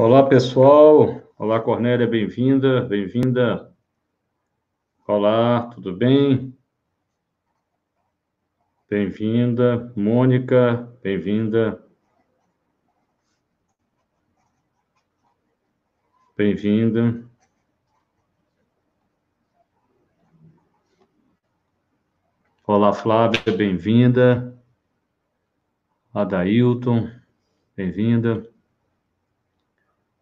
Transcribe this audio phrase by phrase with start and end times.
[0.00, 1.20] Olá, pessoal.
[1.36, 3.74] Olá, Cornélia, bem-vinda, bem-vinda.
[5.08, 6.56] Olá, tudo bem?
[8.88, 9.92] Bem-vinda.
[9.96, 11.84] Mônica, bem-vinda.
[16.36, 17.28] Bem-vinda.
[22.64, 24.56] Olá, Flávia, bem-vinda.
[26.14, 27.10] Adailton,
[27.76, 28.48] bem-vinda.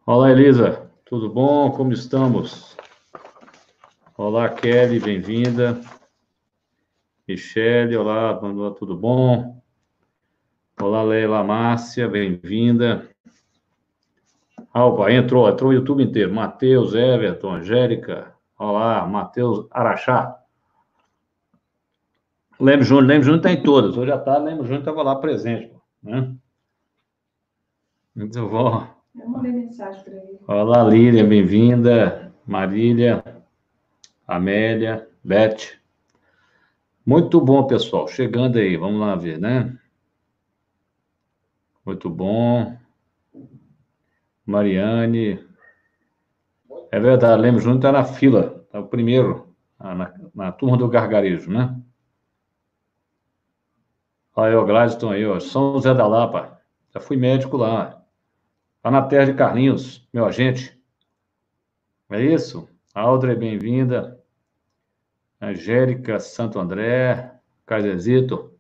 [0.09, 1.69] Olá, Elisa, tudo bom?
[1.73, 2.77] Como estamos?
[4.17, 5.81] Olá, Kelly, bem-vinda.
[7.27, 8.39] Michele, olá,
[8.79, 9.61] tudo bom?
[10.81, 13.11] Olá, Leila Márcia, bem-vinda.
[14.73, 16.33] Alba, entrou, entrou o YouTube inteiro.
[16.33, 20.41] Matheus, Everton, Angélica, olá, Matheus Araxá.
[22.61, 23.97] Lembro Júnior, Lembro Júnior está em todas.
[23.97, 25.75] Hoje à tarde, Lembro Júnior estava lá presente.
[26.01, 26.33] Né?
[28.15, 28.96] Muito bom.
[29.19, 30.39] Eu mandei mensagem para ele.
[30.47, 32.33] Olá, Lília, bem-vinda.
[32.47, 33.25] Marília,
[34.27, 35.79] Amélia, Beth.
[37.05, 38.07] Muito bom, pessoal.
[38.07, 39.77] Chegando aí, vamos lá ver, né?
[41.85, 42.77] Muito bom.
[44.45, 45.45] Mariane.
[46.93, 51.51] É verdade, lembro, Júnior está na fila, está o primeiro, na, na turma do gargarejo,
[51.51, 51.75] né?
[54.37, 55.41] Aí, ó, Gladstone aí, ó.
[55.41, 56.61] São José da Lapa.
[56.93, 57.96] Já fui médico lá.
[58.87, 60.81] Tá na terra de Carlinhos, meu agente.
[62.09, 62.69] É isso?
[62.95, 64.25] Audrey, bem-vinda.
[65.41, 67.37] Angélica Santo André.
[67.67, 68.57] Caizezito.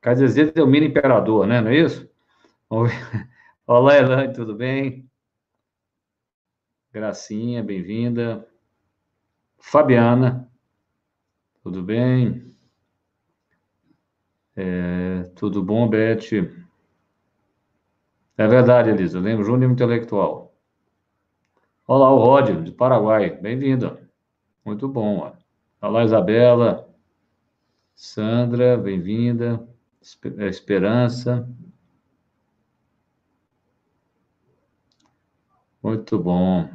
[0.00, 1.60] Caizezito é o mini imperador, né?
[1.60, 2.08] Não é isso?
[3.66, 5.10] Olá, Elaine, tudo bem?
[6.92, 8.48] Gracinha, bem-vinda.
[9.58, 10.48] Fabiana,
[11.64, 12.54] tudo bem?
[14.54, 16.69] É, tudo bom, Beth?
[18.40, 19.20] É verdade, Elisa.
[19.20, 20.54] Lembro, Júnior Intelectual.
[21.86, 23.36] Olá, o Rod, de Paraguai.
[23.36, 23.98] Bem-vindo.
[24.64, 25.18] Muito bom.
[25.18, 25.86] Ó.
[25.86, 26.88] Olá, Isabela.
[27.94, 29.62] Sandra, bem-vinda.
[30.38, 31.46] É, Esperança.
[35.82, 36.66] Muito bom.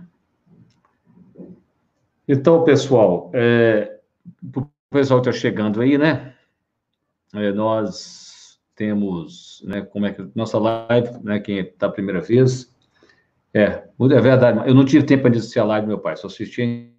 [2.27, 4.01] Então, pessoal, é,
[4.55, 6.35] o pessoal está chegando aí, né?
[7.33, 8.25] é, nós
[8.75, 12.74] temos, né, como é que nossa live, né, quem está a primeira vez,
[13.53, 16.28] é, é verdade, eu não tive tempo de assistir a live do meu pai, só
[16.28, 16.91] assisti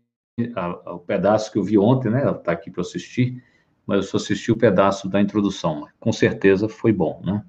[0.87, 3.43] o pedaço que eu vi ontem, né, ela está aqui para assistir,
[3.87, 7.45] mas eu só assisti o pedaço da introdução, com certeza foi bom, né?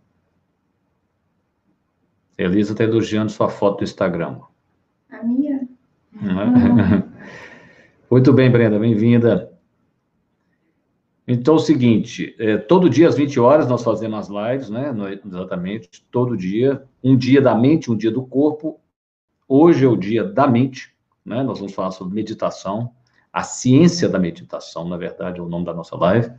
[2.38, 4.40] Elisa está elogiando sua foto do Instagram.
[5.10, 5.68] A minha?
[8.12, 9.57] Muito bem, Brenda, bem-vinda.
[11.28, 14.96] Então, é o seguinte, é, todo dia às 20 horas nós fazemos as lives, né?
[15.26, 16.84] Exatamente, todo dia.
[17.04, 18.80] Um dia da mente, um dia do corpo.
[19.46, 20.96] Hoje é o dia da mente,
[21.26, 21.44] né?
[21.44, 22.94] Nós vamos falar sobre meditação,
[23.32, 26.32] a ciência da meditação, na verdade, é o nome da nossa live.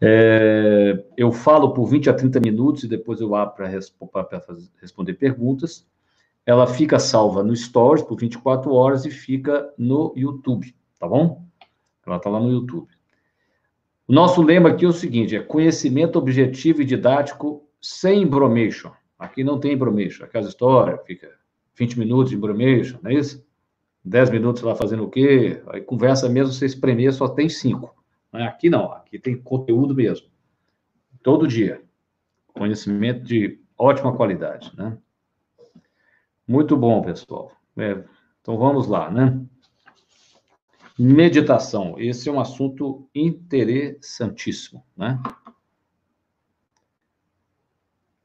[0.00, 3.66] É, eu falo por 20 a 30 minutos e depois eu abro para
[4.80, 5.84] responder perguntas.
[6.46, 11.44] Ela fica salva no Stories por 24 horas e fica no YouTube, tá bom?
[12.06, 12.88] Ela está lá no YouTube.
[14.10, 18.90] O nosso lema aqui é o seguinte: é conhecimento objetivo e didático sem embromation.
[19.16, 20.24] Aqui não tem embromation.
[20.24, 21.30] Aquela história, fica
[21.76, 23.46] 20 minutos de embromation, não é isso?
[24.04, 25.62] 10 minutos lá fazendo o quê?
[25.68, 27.94] Aí conversa mesmo, você espremer, só tem 5.
[28.32, 28.42] É?
[28.46, 30.26] Aqui não, aqui tem conteúdo mesmo.
[31.22, 31.80] Todo dia.
[32.52, 34.98] Conhecimento de ótima qualidade, né?
[36.48, 37.52] Muito bom, pessoal.
[37.76, 38.02] É,
[38.40, 39.40] então vamos lá, né?
[41.02, 41.94] Meditação.
[41.96, 45.18] Esse é um assunto interessantíssimo, né?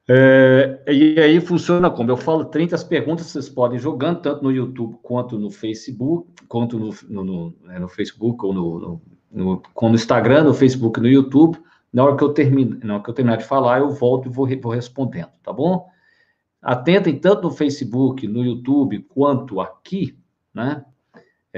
[0.06, 2.10] É, e aí funciona como?
[2.10, 6.94] Eu falo 30 perguntas, vocês podem jogando, tanto no YouTube quanto no Facebook, quanto no,
[7.08, 9.00] no, no, né, no Facebook ou no,
[9.32, 11.58] no, no, Instagram, no Facebook no YouTube.
[11.90, 14.30] Na hora que eu termino, na hora que eu terminar de falar, eu volto e
[14.30, 15.88] vou, vou respondendo, tá bom?
[16.60, 20.14] Atentem tanto no Facebook, no YouTube, quanto aqui,
[20.52, 20.84] né?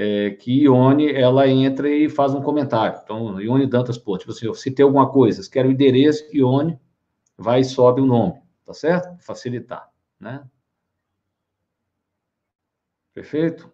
[0.01, 3.01] É, que Ione, ela entra e faz um comentário.
[3.03, 6.79] Então, Ione Dantas, pô, tipo assim, se tem alguma coisa, se quer o endereço, Ione,
[7.37, 9.21] vai e sobe o nome, tá certo?
[9.21, 10.41] Facilitar, né?
[13.13, 13.69] Perfeito?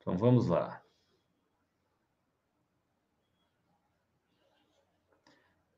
[0.00, 0.80] Então, vamos lá.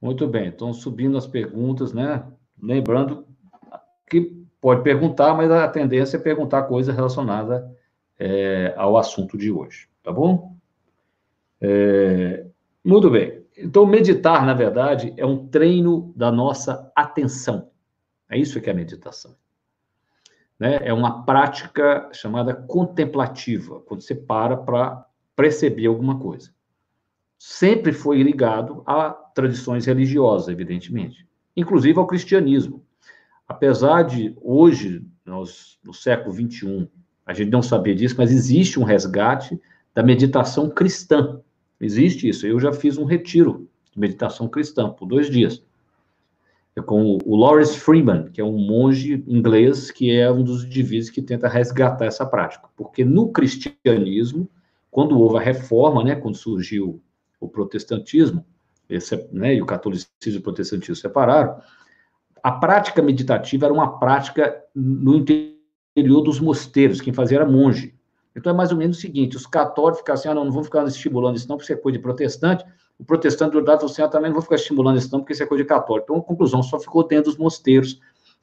[0.01, 2.25] Muito bem, então subindo as perguntas, né?
[2.63, 3.27] Lembrando
[4.09, 4.21] que
[4.61, 7.75] pode perguntar, mas a tendência é perguntar coisa relacionada
[8.19, 10.57] é, ao assunto de hoje, tá bom?
[11.61, 12.47] É,
[12.85, 13.43] muito bem.
[13.57, 17.71] Então, meditar, na verdade, é um treino da nossa atenção.
[18.29, 19.37] É isso que é a meditação.
[20.59, 26.55] né, é uma prática chamada contemplativa, quando você para para perceber alguma coisa.
[27.39, 32.85] Sempre foi ligado a tradições religiosas, evidentemente, inclusive ao cristianismo.
[33.47, 36.89] Apesar de hoje, nós, no século XXI,
[37.27, 39.61] a gente não saber disso, mas existe um resgate
[39.95, 41.41] da meditação cristã.
[41.81, 42.47] Existe isso.
[42.47, 45.63] Eu já fiz um retiro de meditação cristã por dois dias.
[46.77, 51.09] É com o Lawrence Freeman, que é um monge inglês que é um dos indivíduos
[51.09, 52.69] que tenta resgatar essa prática.
[52.77, 54.49] Porque no cristianismo,
[54.91, 57.01] quando houve a reforma, né, quando surgiu
[57.41, 58.45] o protestantismo,
[58.89, 61.61] esse, né, e o catolicismo e o protestantismo separaram,
[62.43, 65.54] a prática meditativa era uma prática no interior
[66.03, 67.95] dos mosteiros, quem fazia era monge.
[68.37, 70.65] Então é mais ou menos o seguinte: os católicos ficam assim, ah, não, não vão
[70.65, 72.65] ficar estimulando isso, não, porque isso é coisa de protestante.
[72.99, 75.43] O protestante do lado assim, ah, também não vou ficar estimulando isso, não, porque isso
[75.43, 76.07] é coisa de católico.
[76.07, 78.01] Então, a conclusão, só ficou dentro dos mosteiros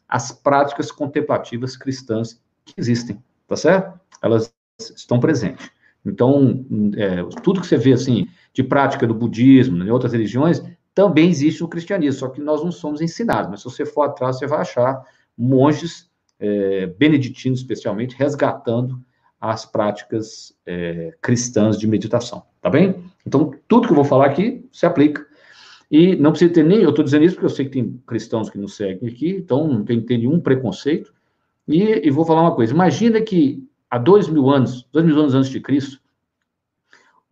[0.07, 4.00] as práticas contemplativas cristãs que existem, tá certo?
[4.21, 5.69] Elas estão presentes.
[6.06, 6.65] Então,
[6.98, 10.62] é, tudo que você vê, assim, de prática do budismo, em outras religiões,
[10.94, 14.38] também existe no cristianismo, só que nós não somos ensinados, mas se você for atrás,
[14.38, 15.01] você vai achar
[15.38, 16.11] monges
[16.42, 19.00] é, beneditinos, especialmente, resgatando
[19.40, 23.04] as práticas é, cristãs de meditação, tá bem?
[23.26, 25.26] Então, tudo que eu vou falar aqui se aplica.
[25.90, 28.50] E não precisa ter nem, eu estou dizendo isso porque eu sei que tem cristãos
[28.50, 31.14] que nos seguem aqui, então não tem que ter nenhum preconceito.
[31.68, 35.36] E, e vou falar uma coisa: imagina que há dois mil anos, dois mil anos
[35.36, 36.00] antes de Cristo,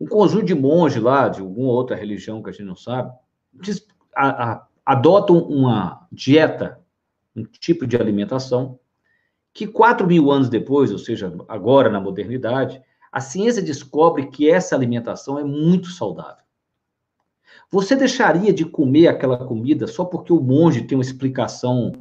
[0.00, 3.12] um conjunto de monges lá, de alguma outra religião que a gente não sabe,
[3.54, 6.78] diz, a, a, adotam uma dieta,
[7.34, 8.78] um tipo de alimentação,
[9.52, 12.80] que quatro mil anos depois, ou seja, agora na modernidade,
[13.10, 16.44] a ciência descobre que essa alimentação é muito saudável.
[17.70, 21.92] Você deixaria de comer aquela comida só porque o monge tem uma explicação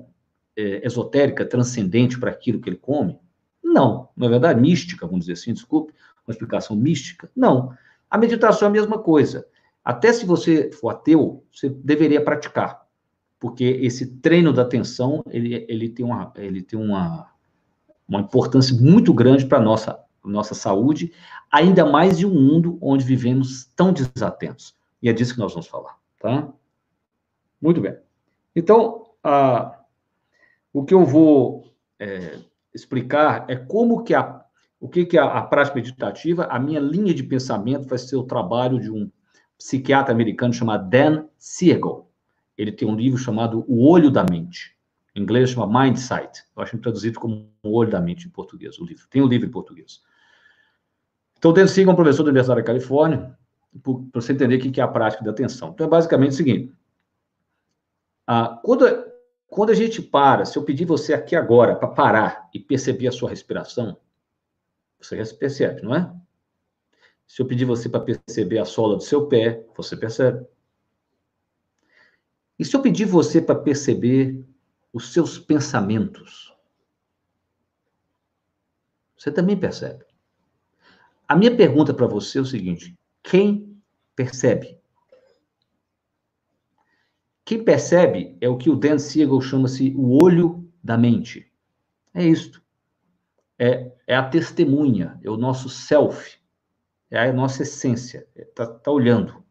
[0.56, 3.20] é, esotérica, transcendente para aquilo que ele come?
[3.64, 4.60] Não, não é verdade?
[4.60, 5.94] Mística, vamos dizer assim, desculpe,
[6.26, 7.30] uma explicação mística?
[7.36, 7.72] Não.
[8.10, 9.46] A meditação é a mesma coisa.
[9.84, 12.86] Até se você for ateu, você deveria praticar,
[13.40, 17.32] porque esse treino da atenção ele, ele tem, uma, ele tem uma,
[18.10, 21.14] uma importância muito grande para a nossa, nossa saúde,
[21.52, 24.76] ainda mais em um mundo onde vivemos tão desatentos.
[25.02, 26.50] E é disso que nós vamos falar, tá?
[27.62, 27.96] Muito bem.
[28.56, 29.80] Então, a,
[30.74, 32.40] o que eu vou é,
[32.74, 34.44] explicar é como que a,
[34.80, 38.24] o que, que a, a prática meditativa, a minha linha de pensamento vai ser o
[38.24, 39.10] trabalho de um
[39.58, 42.10] psiquiatra americano chamado Dan Siegel.
[42.58, 44.76] Ele tem um livro chamado O Olho da Mente.
[45.20, 46.46] Em inglês chama Mind Sight.
[46.56, 49.06] Eu acho traduzido como O Olho da Mente em português, o livro.
[49.10, 50.02] Tem o um livro em português.
[51.38, 53.38] Então, Dan Siegel é um professor da Universidade da Califórnia,
[53.84, 55.70] para você entender o que é a prática da atenção.
[55.70, 56.74] Então, é basicamente o seguinte.
[58.26, 58.86] Ah, quando,
[59.48, 63.12] quando a gente para, se eu pedir você aqui agora para parar e perceber a
[63.12, 63.98] sua respiração,
[65.02, 66.14] você percebe, não é?
[67.28, 70.46] Se eu pedir você para perceber a sola do seu pé, você percebe.
[72.58, 74.46] E se eu pedir você para perceber
[74.92, 76.54] os seus pensamentos,
[79.18, 80.06] você também percebe.
[81.28, 83.82] A minha pergunta para você é o seguinte: quem
[84.16, 84.80] percebe?
[87.46, 91.52] Quem percebe é o que o Dan Siegel chama-se o olho da mente.
[92.14, 92.64] É isto.
[93.58, 96.40] É, é a testemunha, é o nosso self
[97.12, 99.44] é a nossa essência, está tá olhando.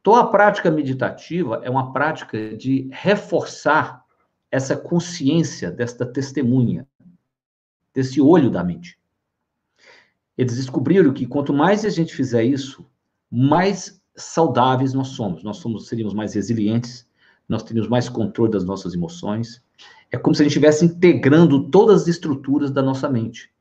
[0.00, 4.04] Então, a prática meditativa é uma prática de reforçar
[4.56, 6.88] essa consciência desta testemunha,
[7.92, 8.98] desse olho da mente.
[10.36, 12.86] Eles descobriram que quanto mais a gente fizer isso,
[13.30, 15.42] mais saudáveis nós somos.
[15.44, 17.06] Nós somos, seríamos mais resilientes,
[17.46, 19.62] nós teríamos mais controle das nossas emoções.
[20.10, 23.52] É como se a gente estivesse integrando todas as estruturas da nossa mente.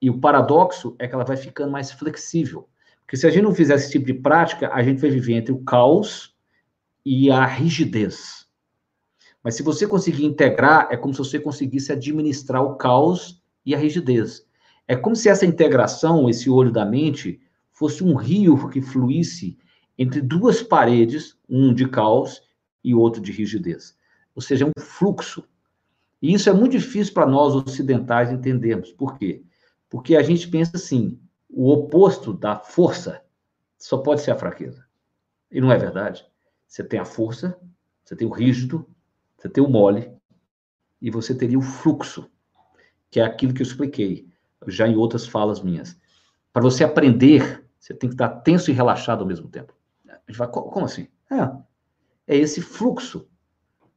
[0.00, 2.68] E o paradoxo é que ela vai ficando mais flexível.
[3.00, 5.52] Porque se a gente não fizer esse tipo de prática, a gente vai viver entre
[5.52, 6.32] o caos
[7.04, 8.41] e a rigidez.
[9.42, 13.78] Mas se você conseguir integrar, é como se você conseguisse administrar o caos e a
[13.78, 14.46] rigidez.
[14.86, 19.58] É como se essa integração, esse olho da mente, fosse um rio que fluísse
[19.98, 22.42] entre duas paredes, um de caos
[22.82, 23.96] e outro de rigidez.
[24.34, 25.44] Ou seja, é um fluxo.
[26.20, 28.92] E isso é muito difícil para nós ocidentais entendermos.
[28.92, 29.42] Por quê?
[29.90, 31.18] Porque a gente pensa assim:
[31.50, 33.22] o oposto da força
[33.78, 34.84] só pode ser a fraqueza.
[35.50, 36.24] E não é verdade.
[36.66, 37.58] Você tem a força,
[38.02, 38.86] você tem o rígido,
[39.42, 40.08] você tem o mole,
[41.00, 42.30] e você teria o fluxo,
[43.10, 44.28] que é aquilo que eu expliquei
[44.68, 45.98] já em outras falas minhas.
[46.52, 49.74] Para você aprender, você tem que estar tenso e relaxado ao mesmo tempo.
[50.08, 51.08] A gente vai, como assim?
[51.28, 53.28] É, é esse fluxo.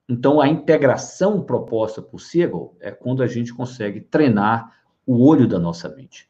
[0.10, 4.76] Então, a integração proposta por Siegel é quando a gente consegue treinar
[5.06, 6.28] o olho da nossa mente.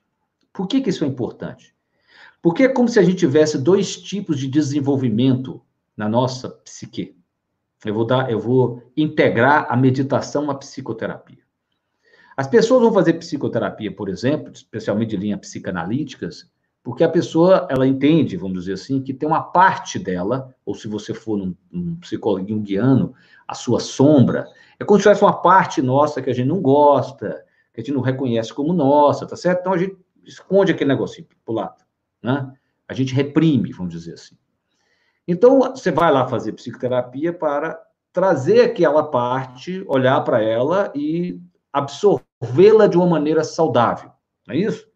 [0.52, 1.74] Por que, que isso é importante?
[2.42, 5.62] Porque é como se a gente tivesse dois tipos de desenvolvimento
[5.96, 7.16] na nossa psique.
[7.86, 11.46] Eu vou dar, eu vou integrar a meditação à psicoterapia.
[12.36, 16.50] As pessoas vão fazer psicoterapia, por exemplo, especialmente de linhas psicanalíticas,
[16.84, 20.88] porque a pessoa, ela entende, vamos dizer assim, que tem uma parte dela, ou se
[20.88, 23.14] você for num, num psicólogo junguiano,
[23.48, 24.48] a sua sombra,
[24.80, 27.94] é como se tivesse uma parte nossa que a gente não gosta, que a gente
[27.94, 29.62] não reconhece como nossa, tá certo?
[29.62, 31.84] Então a gente esconde aquele negocinho pro lado,
[32.22, 32.52] né?
[32.88, 34.36] A gente reprime, vamos dizer assim.
[35.28, 37.80] Então, você vai lá fazer psicoterapia para
[38.14, 41.42] trazer aquela parte, olhar para ela e
[41.74, 44.10] absorvê-la de uma maneira saudável,
[44.48, 44.88] não é isso?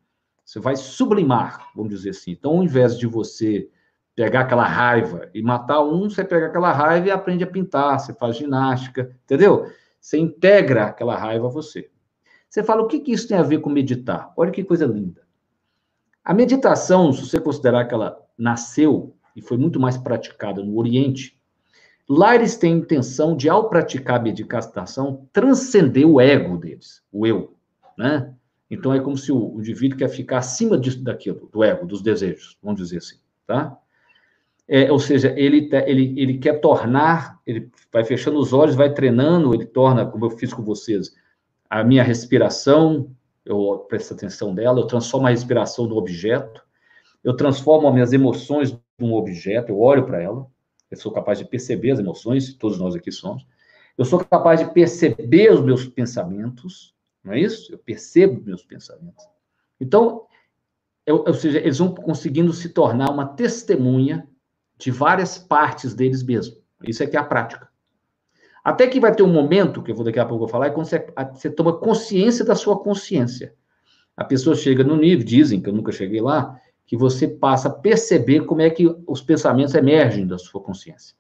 [0.46, 2.32] Você vai sublimar, vamos dizer assim.
[2.32, 3.70] Então, ao invés de você
[4.16, 8.14] pegar aquela raiva e matar um, você pega aquela raiva e aprende a pintar, você
[8.14, 9.70] faz ginástica, entendeu?
[10.00, 11.90] Você integra aquela raiva a você.
[12.50, 14.34] Você fala, o que, que isso tem a ver com meditar?
[14.36, 15.22] Olha que coisa linda.
[16.24, 21.40] A meditação, se você considerar que ela nasceu e foi muito mais praticada no Oriente,
[22.08, 27.26] lá eles têm a intenção de, ao praticar a meditação, transcender o ego deles, o
[27.26, 27.54] eu,
[27.98, 28.34] né?
[28.70, 32.02] Então é como se o, o indivíduo quer ficar acima disso, daquilo, do ego, dos
[32.02, 33.18] desejos, vamos dizer assim,
[33.48, 33.78] tá?
[34.68, 39.52] É, ou seja, ele, ele, ele quer tornar, ele vai fechando os olhos, vai treinando,
[39.52, 41.16] ele torna, como eu fiz com vocês,
[41.68, 43.10] a minha respiração,
[43.44, 46.64] eu presto atenção dela, eu transformo a respiração no objeto,
[47.24, 50.48] eu transformo as minhas emoções num objeto, eu olho para ela,
[50.90, 53.46] eu sou capaz de perceber as emoções, todos nós aqui somos,
[53.98, 57.72] eu sou capaz de perceber os meus pensamentos, não é isso?
[57.72, 59.24] Eu percebo meus pensamentos.
[59.80, 60.26] Então,
[61.06, 64.28] eu, ou seja, eles vão conseguindo se tornar uma testemunha
[64.78, 66.62] de várias partes deles mesmos.
[66.84, 67.70] Isso é que é a prática.
[68.64, 70.86] Até que vai ter um momento, que eu vou daqui a pouco falar, é quando
[70.86, 73.54] você, você toma consciência da sua consciência.
[74.16, 77.72] A pessoa chega no nível, dizem que eu nunca cheguei lá, que você passa a
[77.72, 81.16] perceber como é que os pensamentos emergem da sua consciência.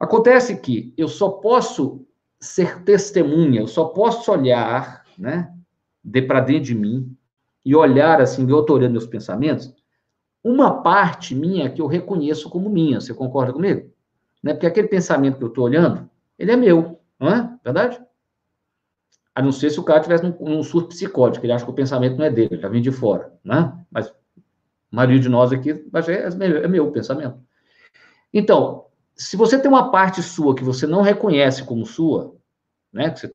[0.00, 2.04] Acontece que eu só posso
[2.40, 5.54] ser testemunha, eu só posso olhar, né,
[6.02, 7.16] de para dentro de mim
[7.64, 9.72] e olhar assim, eu estou meus pensamentos,
[10.42, 13.00] uma parte minha que eu reconheço como minha.
[13.00, 13.92] Você concorda comigo?
[14.42, 14.54] Né?
[14.54, 17.56] Porque aquele pensamento que eu estou olhando, ele é meu, não é?
[17.62, 18.02] Verdade?
[19.34, 21.74] A não ser se o cara tivesse num, num surto psicótico, ele acha que o
[21.74, 23.76] pensamento não é dele, ele já vem de fora, né?
[23.90, 24.12] Mas a
[24.90, 25.76] maioria de nós aqui é,
[26.12, 27.38] é meu, é meu pensamento.
[28.32, 28.86] Então,
[29.16, 32.34] se você tem uma parte sua que você não reconhece como sua,
[32.92, 33.10] né?
[33.10, 33.34] Que você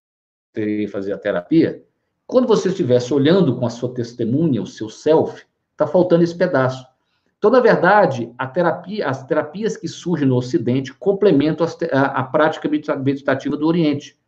[0.53, 1.83] teria que fazer a terapia,
[2.25, 6.85] quando você estivesse olhando com a sua testemunha, o seu self, está faltando esse pedaço.
[7.39, 13.55] Então, na verdade, terapia, as terapias que surgem no Ocidente complementam a, a prática meditativa
[13.55, 14.18] do Oriente.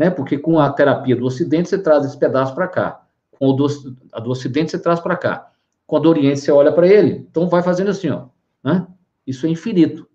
[0.00, 0.08] Né?
[0.08, 3.06] Porque com a terapia do Ocidente, você traz esse pedaço para cá.
[3.32, 3.66] Com do,
[4.14, 5.52] a do Ocidente, você traz para cá.
[5.86, 7.26] Com a do Oriente, você olha para ele.
[7.30, 8.28] Então, vai fazendo assim, ó.
[8.64, 8.86] Né?
[9.26, 10.08] Isso é infinito.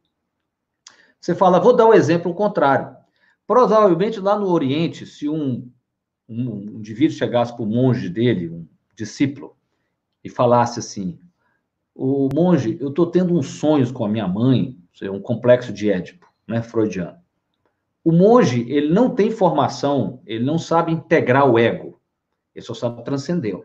[1.22, 2.98] Você fala, vou dar um exemplo contrário.
[3.46, 5.70] Provavelmente, lá no Oriente, se um,
[6.28, 9.56] um, um indivíduo chegasse para o monge dele, um discípulo,
[10.24, 11.20] e falasse assim:
[11.94, 16.28] o monge, eu estou tendo uns sonhos com a minha mãe, um complexo de Édipo,
[16.48, 17.24] né, freudiano.
[18.06, 22.00] O monge, ele não tem formação, ele não sabe integrar o ego,
[22.54, 23.60] ele só sabe transcender.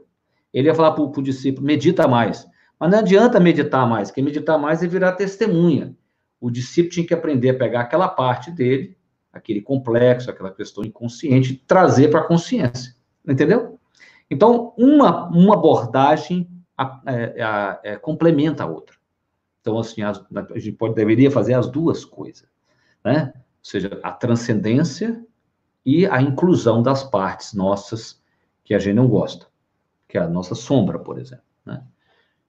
[0.51, 2.49] Ele ia falar para o discípulo, medita mais.
[2.79, 5.95] Mas não adianta meditar mais, quem meditar mais é virar testemunha.
[6.41, 8.97] O discípulo tinha que aprender a pegar aquela parte dele,
[9.31, 12.97] aquele complexo, aquela questão inconsciente, e trazer para a consciência.
[13.29, 13.79] Entendeu?
[14.31, 18.97] Então, uma, uma abordagem a, é, a, é, complementa a outra.
[19.61, 20.13] Então, assim, a,
[20.55, 22.49] a gente pode, deveria fazer as duas coisas,
[23.05, 23.35] né?
[23.61, 25.25] Ou seja, a transcendência
[25.85, 28.21] e a inclusão das partes nossas
[28.65, 29.47] que a gente não gosta,
[30.09, 31.83] que é a nossa sombra, por exemplo, né?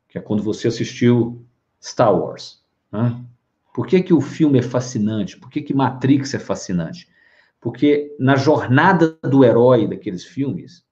[0.07, 1.45] Que é quando você assistiu
[1.81, 3.23] Star Wars, né?
[3.73, 5.37] Por que, que o filme é fascinante?
[5.37, 7.09] Por que, que Matrix é fascinante?
[7.59, 10.83] Porque na jornada do herói daqueles filmes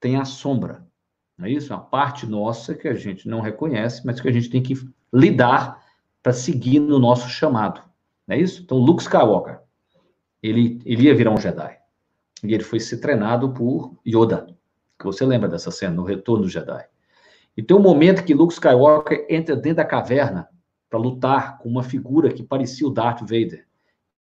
[0.00, 0.86] tem a sombra,
[1.36, 1.72] não é isso?
[1.72, 4.74] É uma parte nossa que a gente não reconhece, mas que a gente tem que
[5.12, 5.80] lidar
[6.22, 7.80] para seguir no nosso chamado.
[8.28, 8.62] Não é isso?
[8.62, 9.58] Então, Luke Skywalker,
[10.42, 11.78] ele, ele ia virar um Jedi.
[12.44, 14.46] E ele foi ser treinado por Yoda.
[14.98, 16.86] Que você lembra dessa cena, no Retorno do Jedi.
[17.56, 20.48] E tem um momento que Luke Skywalker entra dentro da caverna
[20.90, 23.66] para lutar com uma figura que parecia o Darth Vader.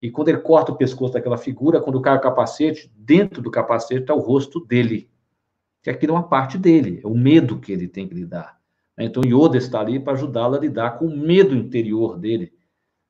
[0.01, 4.01] E quando ele corta o pescoço daquela figura, quando cai o capacete, dentro do capacete
[4.01, 5.09] está o rosto dele
[5.87, 8.59] que aquilo é uma parte dele, é o medo que ele tem que lidar.
[8.97, 12.51] Então, Yoda está ali para ajudá-lo a lidar com o medo interior dele,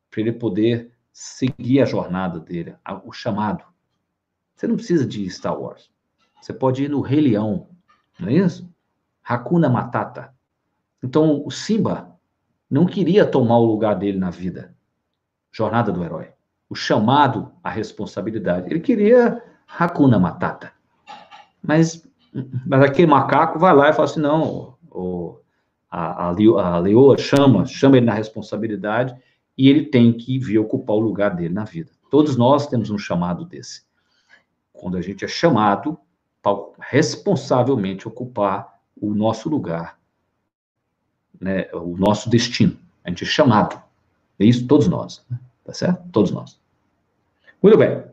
[0.09, 3.63] para ele poder seguir a jornada dele, o chamado.
[4.55, 5.89] Você não precisa de Star Wars.
[6.41, 7.67] Você pode ir no Rei Leão,
[8.19, 8.69] não é isso?
[9.23, 10.33] Hakuna Matata.
[11.03, 12.15] Então, o Simba
[12.69, 14.75] não queria tomar o lugar dele na vida.
[15.51, 16.29] Jornada do herói.
[16.69, 18.69] O chamado à responsabilidade.
[18.69, 20.71] Ele queria Hakuna Matata.
[21.61, 22.07] Mas,
[22.65, 25.39] mas aquele macaco vai lá e fala assim: não, o,
[25.89, 29.15] a, a, a leoa chama, chama ele na responsabilidade
[29.57, 31.91] e ele tem que vir ocupar o lugar dele na vida.
[32.09, 33.83] Todos nós temos um chamado desse.
[34.71, 35.97] Quando a gente é chamado
[36.41, 39.99] para responsavelmente ocupar o nosso lugar,
[41.39, 42.77] né, o nosso destino.
[43.03, 43.81] A gente é chamado.
[44.39, 45.39] É isso todos nós, né?
[45.63, 46.07] tá certo?
[46.11, 46.59] Todos nós.
[47.61, 48.03] Muito bem.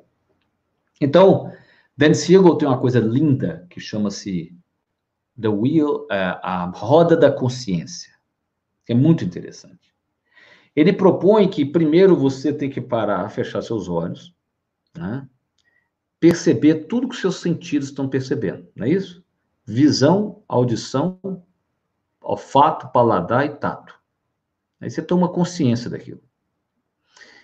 [1.01, 1.53] Então,
[1.97, 4.57] Dan Siegel tem uma coisa linda que chama-se
[5.41, 8.13] The Wheel, uh, a roda da consciência.
[8.89, 9.94] É muito interessante.
[10.75, 14.35] Ele propõe que primeiro você tem que parar, fechar seus olhos,
[14.97, 15.29] né?
[16.19, 19.25] perceber tudo que seus sentidos estão percebendo, não é isso?
[19.65, 21.21] Visão, audição,
[22.21, 23.95] olfato, paladar e tato.
[24.81, 26.23] Aí você toma consciência daquilo.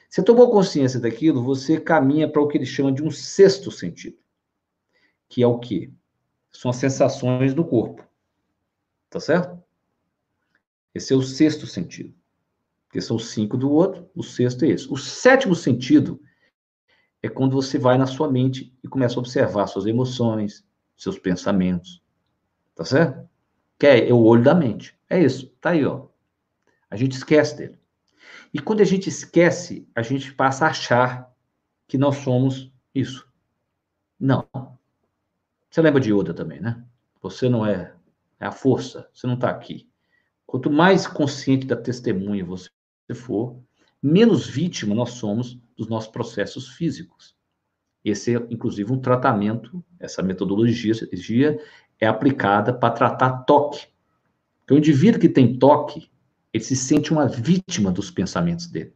[0.09, 4.19] Você tomou consciência daquilo, você caminha para o que ele chama de um sexto sentido,
[5.29, 5.93] que é o quê?
[6.51, 8.05] São as sensações do corpo.
[9.09, 9.63] Tá certo?
[10.93, 12.20] Esse é o sexto sentido.
[12.91, 14.93] Porque são cinco do outro, o sexto é esse.
[14.93, 16.21] O sétimo sentido
[17.23, 20.67] é quando você vai na sua mente e começa a observar suas emoções,
[20.97, 22.03] seus pensamentos.
[22.75, 23.29] Tá certo?
[23.79, 24.99] Que é, é o olho da mente.
[25.09, 25.55] É isso.
[25.61, 26.09] Tá aí, ó.
[26.91, 27.79] A gente esquece dele.
[28.53, 31.33] E quando a gente esquece, a gente passa a achar
[31.87, 33.25] que nós somos isso.
[34.19, 34.49] Não.
[35.71, 36.85] Você lembra de Yoda também, né?
[37.23, 37.95] Você não é,
[38.41, 39.89] é a força, você não está aqui.
[40.45, 42.69] Quanto mais consciente da testemunha você
[43.15, 43.59] for,
[44.03, 47.35] menos vítima nós somos dos nossos processos físicos.
[48.05, 50.95] Esse é, inclusive, um tratamento, essa metodologia
[52.01, 53.87] é aplicada para tratar toque.
[54.65, 56.11] Então, o indivíduo que tem toque,
[56.53, 58.95] ele se sente uma vítima dos pensamentos dele.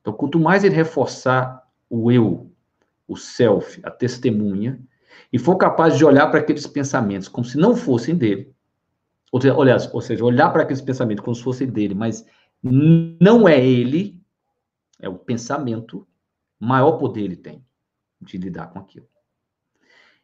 [0.00, 2.50] Então, quanto mais ele reforçar o eu,
[3.08, 4.80] o self, a testemunha,
[5.32, 8.54] e for capaz de olhar para aqueles pensamentos como se não fossem dele,
[9.32, 9.54] ou seja,
[9.92, 12.24] ou seja olhar para aqueles pensamentos como se fossem dele, mas
[12.70, 14.20] não é ele,
[15.00, 16.06] é o pensamento,
[16.58, 17.64] maior poder ele tem
[18.20, 19.06] de lidar com aquilo.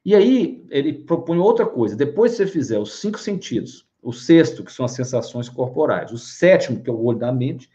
[0.05, 1.95] E aí, ele propõe outra coisa.
[1.95, 6.19] Depois que você fizer os cinco sentidos, o sexto, que são as sensações corporais, o
[6.19, 7.71] sétimo, que é o olho da mente,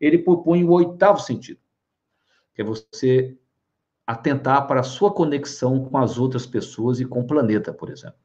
[0.00, 1.60] ele propõe o oitavo sentido,
[2.54, 3.36] que é você
[4.06, 8.18] atentar para a sua conexão com as outras pessoas e com o planeta, por exemplo.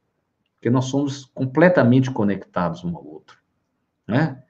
[0.54, 3.38] Porque nós somos completamente conectados um ao outro.
[4.08, 4.42] Né?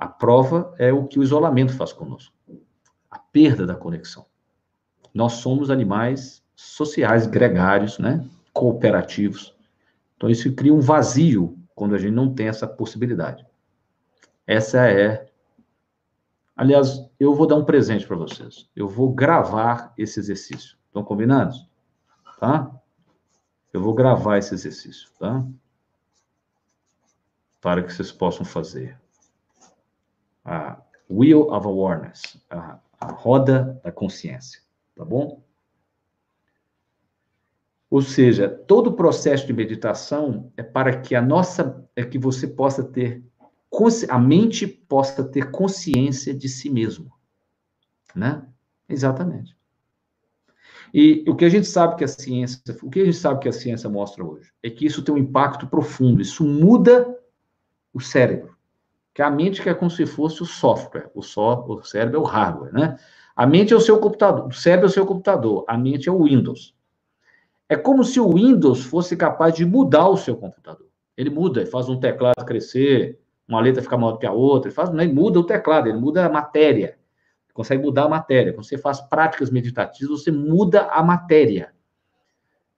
[0.00, 2.34] A prova é o que o isolamento faz conosco
[3.10, 4.24] a perda da conexão.
[5.12, 8.26] Nós somos animais sociais, gregários, né?
[8.54, 9.54] cooperativos.
[10.16, 13.44] Então, isso cria um vazio quando a gente não tem essa possibilidade.
[14.46, 15.28] Essa é.
[16.56, 18.70] Aliás, eu vou dar um presente para vocês.
[18.74, 20.78] Eu vou gravar esse exercício.
[20.86, 21.68] Estão combinados?
[22.38, 22.70] Tá?
[23.70, 25.44] Eu vou gravar esse exercício, tá?
[27.60, 28.98] Para que vocês possam fazer.
[30.44, 34.60] A Wheel of Awareness, a, a roda da consciência,
[34.94, 35.42] tá bom?
[37.90, 42.46] Ou seja, todo o processo de meditação é para que a nossa, é que você
[42.46, 43.24] possa ter,
[44.08, 47.12] a mente possa ter consciência de si mesmo,
[48.14, 48.46] né?
[48.88, 49.56] Exatamente.
[50.94, 53.48] E o que a gente sabe que a ciência, o que a gente sabe que
[53.48, 57.16] a ciência mostra hoje é que isso tem um impacto profundo, isso muda
[57.92, 58.56] o cérebro.
[59.12, 62.24] Que a mente é como se fosse o software, o, só, o cérebro é o
[62.24, 62.96] hardware, né?
[63.34, 66.12] A mente é o seu computador, o cérebro é o seu computador, a mente é
[66.12, 66.74] o Windows.
[67.68, 70.88] É como se o Windows fosse capaz de mudar o seu computador.
[71.16, 74.68] Ele muda, ele faz um teclado crescer, uma letra ficar maior do que a outra,
[74.68, 76.98] ele, faz, ele muda o teclado, ele muda a matéria.
[77.52, 78.52] Consegue mudar a matéria.
[78.52, 81.72] Quando você faz práticas meditativas, você muda a matéria.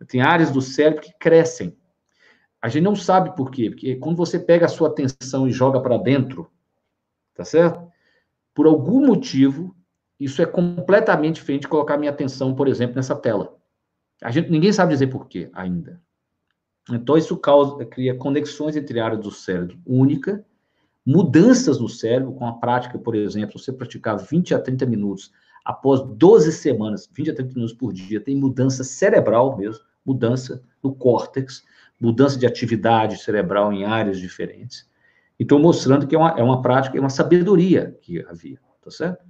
[0.08, 1.76] Tem áreas do cérebro que crescem.
[2.62, 5.80] A gente não sabe por quê, porque quando você pega a sua atenção e joga
[5.80, 6.48] para dentro,
[7.34, 7.90] tá certo?
[8.54, 9.74] Por algum motivo,
[10.18, 13.56] isso é completamente diferente de colocar minha atenção, por exemplo, nessa tela.
[14.22, 16.00] A gente, ninguém sabe dizer por quê ainda.
[16.88, 20.44] Então, isso causa, cria conexões entre áreas do cérebro única,
[21.04, 25.32] mudanças no cérebro, com a prática, por exemplo, você praticar 20 a 30 minutos
[25.64, 30.94] após 12 semanas, 20 a 30 minutos por dia, tem mudança cerebral mesmo, mudança no
[30.94, 31.64] córtex,
[32.02, 34.90] mudança de atividade cerebral em áreas diferentes.
[35.38, 39.24] Então, mostrando que é uma, é uma prática, é uma sabedoria que havia, tá certo?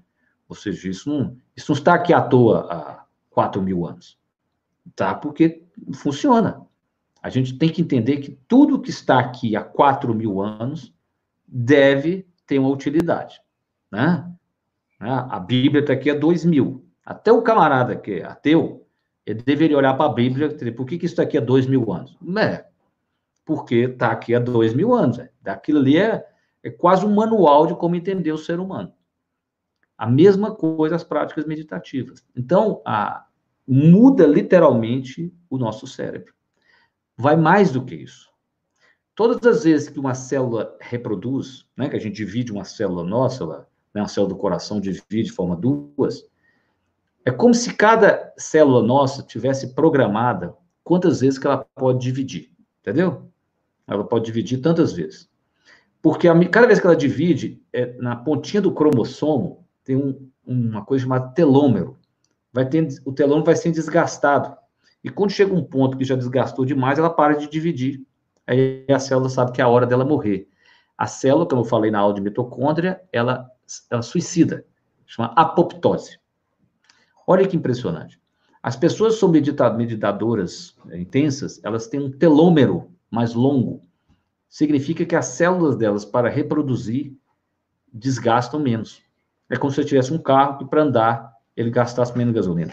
[0.49, 4.19] Ou seja, isso não, isso não está aqui à toa há 4 mil anos.
[4.97, 5.15] Tá?
[5.15, 6.67] Porque funciona.
[7.23, 10.93] A gente tem que entender que tudo que está aqui há 4 mil anos
[11.47, 13.41] deve ter uma utilidade.
[13.91, 14.31] Né?
[14.99, 16.87] A Bíblia está aqui há 2 mil.
[17.05, 18.82] Até o camarada que é ateu,
[19.25, 21.41] ele deveria olhar para a Bíblia e dizer, por que, que isso está aqui há
[21.41, 22.17] 2 mil anos?
[22.21, 22.67] Não é,
[23.45, 25.19] porque está aqui há 2 mil anos.
[25.19, 25.31] É.
[25.41, 26.27] Daquilo ali é,
[26.63, 28.93] é quase um manual de como entender o ser humano.
[29.97, 32.25] A mesma coisa as práticas meditativas.
[32.35, 33.27] Então, a,
[33.67, 36.35] muda literalmente o nosso cérebro.
[37.17, 38.31] Vai mais do que isso.
[39.15, 43.47] Todas as vezes que uma célula reproduz, né, que a gente divide uma célula nossa,
[43.95, 46.25] né, uma célula do coração divide, forma duas,
[47.25, 53.31] é como se cada célula nossa tivesse programada quantas vezes que ela pode dividir, entendeu?
[53.87, 55.31] Ela pode dividir tantas vezes.
[56.01, 60.85] Porque a, cada vez que ela divide, é, na pontinha do cromossomo, tem um, uma
[60.85, 61.97] coisa chamada telômero.
[62.53, 64.57] Vai ter, o telômero vai ser desgastado.
[65.03, 68.05] E quando chega um ponto que já desgastou demais, ela para de dividir.
[68.47, 70.49] Aí a célula sabe que é a hora dela morrer.
[70.99, 73.49] A célula, como eu falei na aula de mitocôndria, ela,
[73.91, 74.65] ela suicida.
[75.07, 76.19] Chama apoptose.
[77.27, 78.21] Olha que impressionante.
[78.63, 83.81] As pessoas que são meditadoras é, intensas, elas têm um telômero mais longo.
[84.49, 87.13] Significa que as células delas, para reproduzir,
[87.93, 89.03] desgastam menos.
[89.51, 92.73] É como se você tivesse um carro que, para andar, ele gastasse menos gasolina.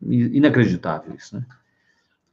[0.00, 1.46] Inacreditável isso, né?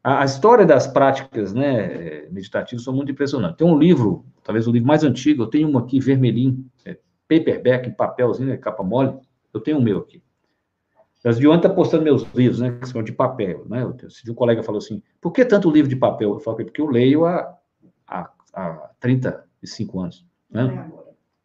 [0.04, 3.58] A, história das práticas né, meditativas são muito impressionantes.
[3.58, 7.90] Tem um livro, talvez o livro mais antigo, eu tenho um aqui, vermelhinho, é, paperback,
[7.90, 9.18] em papelzinho, é capa mole.
[9.54, 10.24] Eu tenho o meu aqui.
[11.24, 13.82] As de ontem está postando meus livros, né, que são de papel, né?
[14.10, 16.34] Se um colega falou assim, por que tanto livro de papel?
[16.34, 17.58] Eu falei, porque eu leio há,
[18.08, 20.90] há, há 35 anos, né?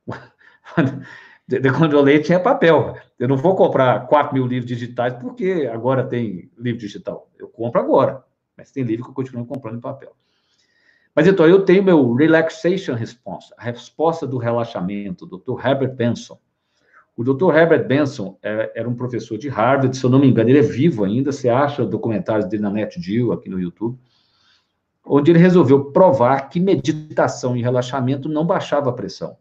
[1.46, 2.96] De, quando eu leio tinha papel.
[3.18, 7.30] Eu não vou comprar 4 mil livros digitais porque agora tem livro digital.
[7.38, 8.24] Eu compro agora,
[8.56, 10.16] mas tem livro que eu continuo comprando em papel.
[11.14, 15.64] Mas então, eu tenho meu Relaxation Response, a resposta do relaxamento, do Dr.
[15.64, 16.38] Herbert Benson.
[17.16, 17.54] O Dr.
[17.54, 20.62] Herbert Benson é, era um professor de Harvard, se eu não me engano, ele é
[20.62, 23.98] vivo ainda, você acha documentários dele na NetGeo, aqui no YouTube,
[25.06, 29.36] onde ele resolveu provar que meditação e relaxamento não baixava a pressão.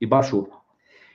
[0.00, 0.48] E baixou.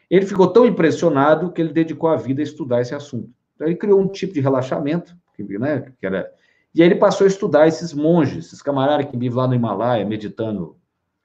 [0.10, 3.30] Ele ficou tão impressionado que ele dedicou a vida a estudar esse assunto.
[3.56, 6.32] Então, ele criou um tipo de relaxamento, né, que era...
[6.74, 10.06] E aí ele passou a estudar esses monges, esses camaradas que vivem lá no Himalaia,
[10.06, 10.78] meditando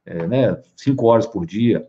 [0.06, 1.86] é, né, cinco horas por dia,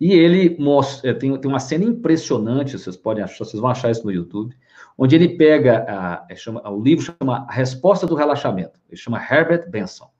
[0.00, 3.90] e ele mostra, é, tem, tem uma cena impressionante, vocês podem achar, vocês vão achar
[3.90, 4.56] isso no YouTube,
[4.96, 9.22] onde ele pega, a, é, chama, o livro chama A Resposta do Relaxamento, ele chama
[9.22, 10.10] Herbert Benson.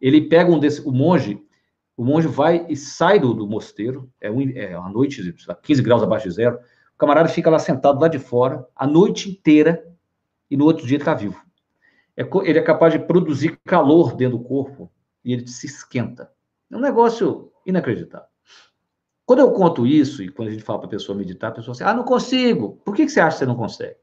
[0.00, 1.42] Ele pega um desse, o monge,
[1.96, 6.02] o monge vai e sai do, do mosteiro, é, um, é uma noite, 15 graus
[6.02, 6.58] abaixo de zero,
[6.94, 9.86] o camarada fica lá sentado lá de fora, a noite inteira,
[10.50, 11.40] e no outro dia ele está vivo.
[12.16, 14.90] É, ele é capaz de produzir calor dentro do corpo,
[15.24, 16.30] e ele se esquenta.
[16.70, 18.31] É um negócio inacreditável.
[19.24, 21.72] Quando eu conto isso, e quando a gente fala para a pessoa meditar, a pessoa
[21.72, 22.80] diz, ah, não consigo.
[22.84, 23.96] Por que, que você acha que você não consegue?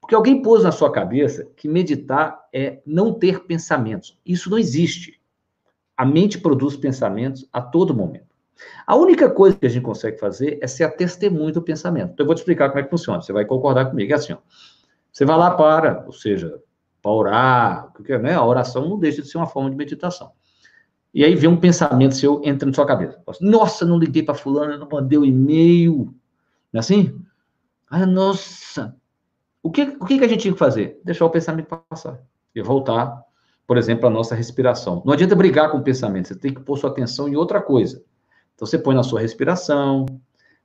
[0.00, 4.18] Porque alguém pôs na sua cabeça que meditar é não ter pensamentos.
[4.26, 5.20] Isso não existe.
[5.96, 8.32] A mente produz pensamentos a todo momento.
[8.86, 12.12] A única coisa que a gente consegue fazer é ser a testemunha do pensamento.
[12.12, 13.20] Então, eu vou te explicar como é que funciona.
[13.20, 14.12] Você vai concordar comigo.
[14.12, 14.38] É assim, ó.
[15.12, 16.60] Você vai lá para, ou seja,
[17.02, 20.32] para orar, porque né, a oração não deixa de ser uma forma de meditação.
[21.14, 23.20] E aí vem um pensamento seu entra na sua cabeça.
[23.40, 26.14] Nossa, não liguei para fulano, não mandei o um e-mail.
[26.72, 27.20] Não é assim?
[27.90, 28.96] Ah, nossa.
[29.62, 30.98] O que, o que a gente tinha que fazer?
[31.04, 32.18] Deixar o pensamento passar.
[32.54, 33.22] E voltar,
[33.66, 35.02] por exemplo, à nossa respiração.
[35.04, 38.02] Não adianta brigar com o pensamento, você tem que pôr sua atenção em outra coisa.
[38.54, 40.06] Então, você põe na sua respiração,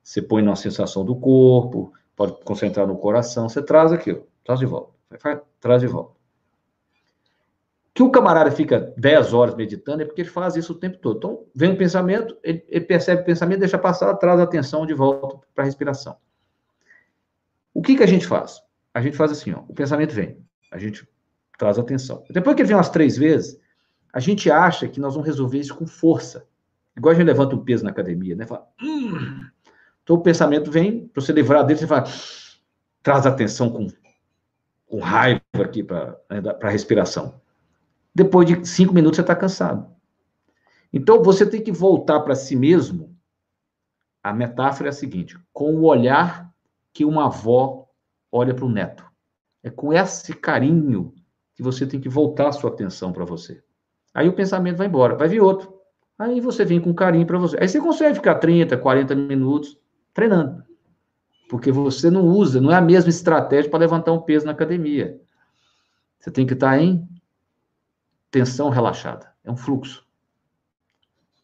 [0.01, 4.65] você põe na sensação do corpo, pode concentrar no coração, você traz aquilo, traz de
[4.65, 4.93] volta,
[5.59, 6.16] traz de volta
[7.97, 11.17] que o camarada fica 10 horas meditando é porque ele faz isso o tempo todo.
[11.17, 14.93] Então, vem um pensamento, ele, ele percebe o pensamento, deixa passar, traz a atenção de
[14.93, 16.15] volta para a respiração.
[17.73, 18.61] O que, que a gente faz?
[18.93, 20.37] A gente faz assim, ó, o pensamento vem,
[20.71, 21.09] a gente
[21.57, 22.23] traz atenção.
[22.29, 23.59] Depois que ele vem umas três vezes,
[24.13, 26.45] a gente acha que nós vamos resolver isso com força.
[26.95, 28.45] Igual a gente levanta um peso na academia, né?
[28.45, 29.43] Fala, hum.
[30.03, 32.03] Então o pensamento vem, para você livrar dele, você fala,
[33.01, 33.87] traz atenção com,
[34.85, 37.41] com raiva aqui para né, a respiração.
[38.17, 39.87] Depois de cinco minutos você está cansado.
[40.91, 43.15] Então você tem que voltar para si mesmo.
[44.23, 46.51] A metáfora é a seguinte: com o olhar
[46.91, 47.85] que uma avó
[48.31, 49.05] olha para o neto.
[49.61, 51.13] É com esse carinho
[51.53, 53.61] que você tem que voltar a sua atenção para você.
[54.15, 55.71] Aí o pensamento vai embora, vai vir outro.
[56.17, 57.55] Aí você vem com carinho para você.
[57.61, 59.77] Aí você consegue ficar 30, 40 minutos
[60.11, 60.63] Treinando.
[61.47, 65.21] Porque você não usa, não é a mesma estratégia para levantar um peso na academia.
[66.17, 67.07] Você tem que estar em
[68.31, 69.27] tensão relaxada.
[69.43, 70.05] É um fluxo.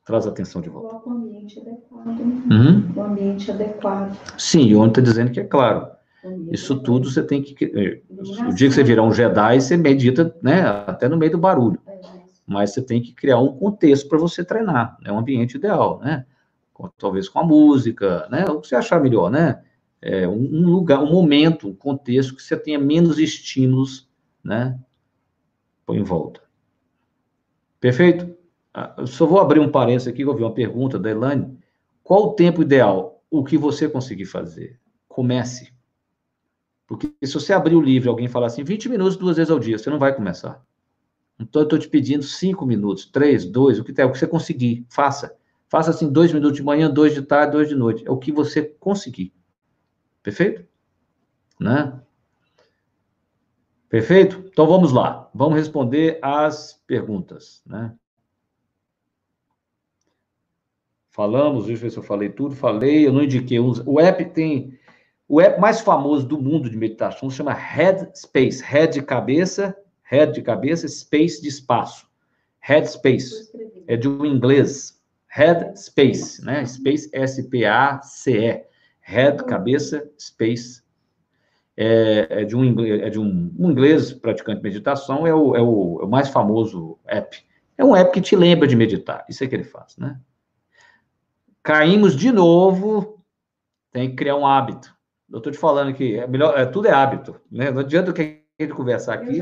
[0.06, 0.89] Traz a atenção de volta.
[0.89, 2.19] Coloca o ambiente adequado.
[2.19, 2.93] Uhum.
[2.96, 4.17] O ambiente adequado.
[4.38, 5.88] Sim, o ONU está dizendo que é claro.
[6.52, 7.65] Isso tudo você tem que.
[7.65, 8.02] Eh,
[8.48, 10.62] o dia que você virar um Jedi, você medita, né?
[10.88, 11.80] Até no meio do barulho.
[11.88, 12.00] É,
[12.46, 14.98] Mas você tem que criar um contexto para você treinar.
[15.06, 16.26] É um ambiente ideal, né?
[16.98, 18.46] Talvez com a música, né?
[18.46, 19.63] O que você achar melhor, né?
[20.02, 24.10] É um lugar, um momento, um contexto que você tenha menos estímulos,
[24.43, 24.78] né?
[25.86, 26.43] Põe em volta.
[27.84, 28.34] Perfeito?
[28.74, 31.60] Ah, eu só vou abrir um parênteses aqui, vou ver uma pergunta da Elane.
[32.02, 33.22] Qual o tempo ideal?
[33.30, 34.80] O que você conseguir fazer?
[35.06, 35.74] Comece.
[36.88, 39.60] Porque se você abrir o livro e alguém falar assim, 20 minutos duas vezes ao
[39.60, 40.65] dia, você não vai começar.
[41.38, 44.28] Então, eu estou te pedindo 5 minutos, 3, 2, o que é o que você
[44.28, 45.36] conseguir, faça.
[45.67, 48.08] Faça assim, dois minutos de manhã, dois de tarde, dois de noite.
[48.08, 49.34] É o que você conseguir.
[50.24, 50.65] Perfeito?
[51.60, 52.00] Né?
[53.94, 54.44] Perfeito?
[54.48, 55.30] Então vamos lá.
[55.36, 57.94] Vamos responder as perguntas, né?
[61.12, 62.56] Falamos, deixa eu ver se eu falei tudo.
[62.56, 63.60] Falei, eu não indiquei.
[63.60, 64.80] O app tem
[65.28, 68.64] o app mais famoso do mundo de meditação se chama Headspace.
[68.64, 72.08] Head de cabeça, head de cabeça, space de espaço.
[72.62, 73.52] Headspace.
[73.86, 75.00] É de um inglês.
[75.28, 76.66] Headspace, né?
[76.66, 78.66] Space S-P-A-C-E.
[79.02, 80.83] Head, cabeça, space.
[81.76, 85.56] É, é de, um, inglês, é de um, um, inglês praticante de meditação, é o,
[85.56, 87.44] é, o, é o mais famoso app.
[87.78, 89.26] É um app que te lembra de meditar.
[89.28, 90.20] Isso é que ele faz, né?
[91.64, 93.20] Caímos de novo,
[93.92, 94.96] tem que criar um hábito.
[95.32, 97.72] Eu estou te falando que é melhor, é, tudo é hábito, né?
[97.72, 99.42] Não adianta que a gente conversar aqui.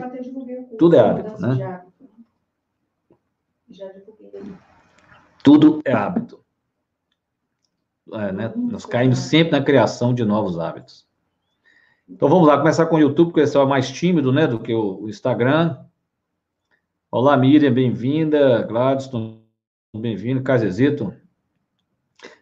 [0.77, 1.83] tudo é hábito, né?
[3.69, 3.91] Já.
[5.43, 6.43] Tudo é hábito.
[8.13, 8.53] É, né?
[8.55, 11.07] Nós caímos sempre na criação de novos hábitos.
[12.13, 14.73] Então vamos lá, começar com o YouTube, porque esse é mais tímido, né, do que
[14.73, 15.77] o, Instagram.
[17.09, 18.63] Olá, Miriam, bem-vinda.
[18.63, 19.39] Gladstone,
[19.95, 20.43] bem-vindo.
[20.43, 21.13] Casezito,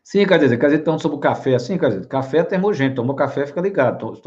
[0.04, 3.46] Sim, dizer, quer dizer, então sobre o café, sim, dizer, café é termogênico, tomou café,
[3.46, 4.20] fica ligado.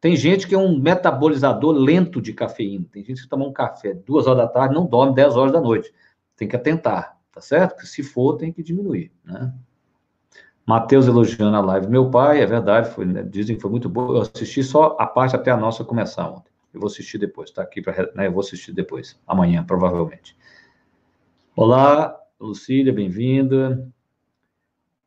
[0.00, 3.94] Tem gente que é um metabolizador lento de cafeína, tem gente que toma um café
[3.94, 5.94] duas horas da tarde, não dorme 10 horas da noite.
[6.36, 7.74] Tem que atentar, tá certo?
[7.74, 9.54] Porque se for, tem que diminuir, né?
[10.70, 11.88] Matheus elogiando a live.
[11.88, 14.18] Meu pai, é verdade, foi, né, dizem que foi muito boa.
[14.18, 16.52] Eu assisti só a parte até a nossa começar ontem.
[16.72, 20.36] Eu vou assistir depois, tá aqui para, né, eu vou assistir depois, amanhã, provavelmente.
[21.56, 23.84] Olá, Lucília, bem-vinda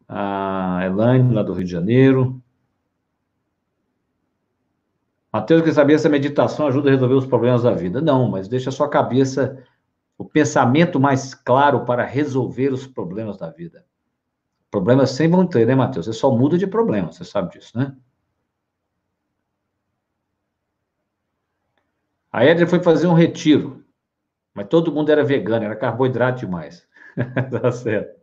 [0.06, 2.43] a Elaine, lá do Rio de Janeiro.
[5.32, 8.02] Mateus quer saber se a meditação ajuda a resolver os problemas da vida.
[8.02, 9.63] Não, mas deixa a sua cabeça,
[10.17, 13.86] o pensamento mais claro para resolver os problemas da vida.
[14.74, 16.08] Problemas sempre vão ter, né, Mateus?
[16.08, 17.96] Você só muda de problema, você sabe disso, né?
[22.34, 23.82] A Edna foi fazer um retiro,
[24.54, 26.88] mas todo mundo era vegano, era carboidrato demais.
[27.62, 28.20] tá certo.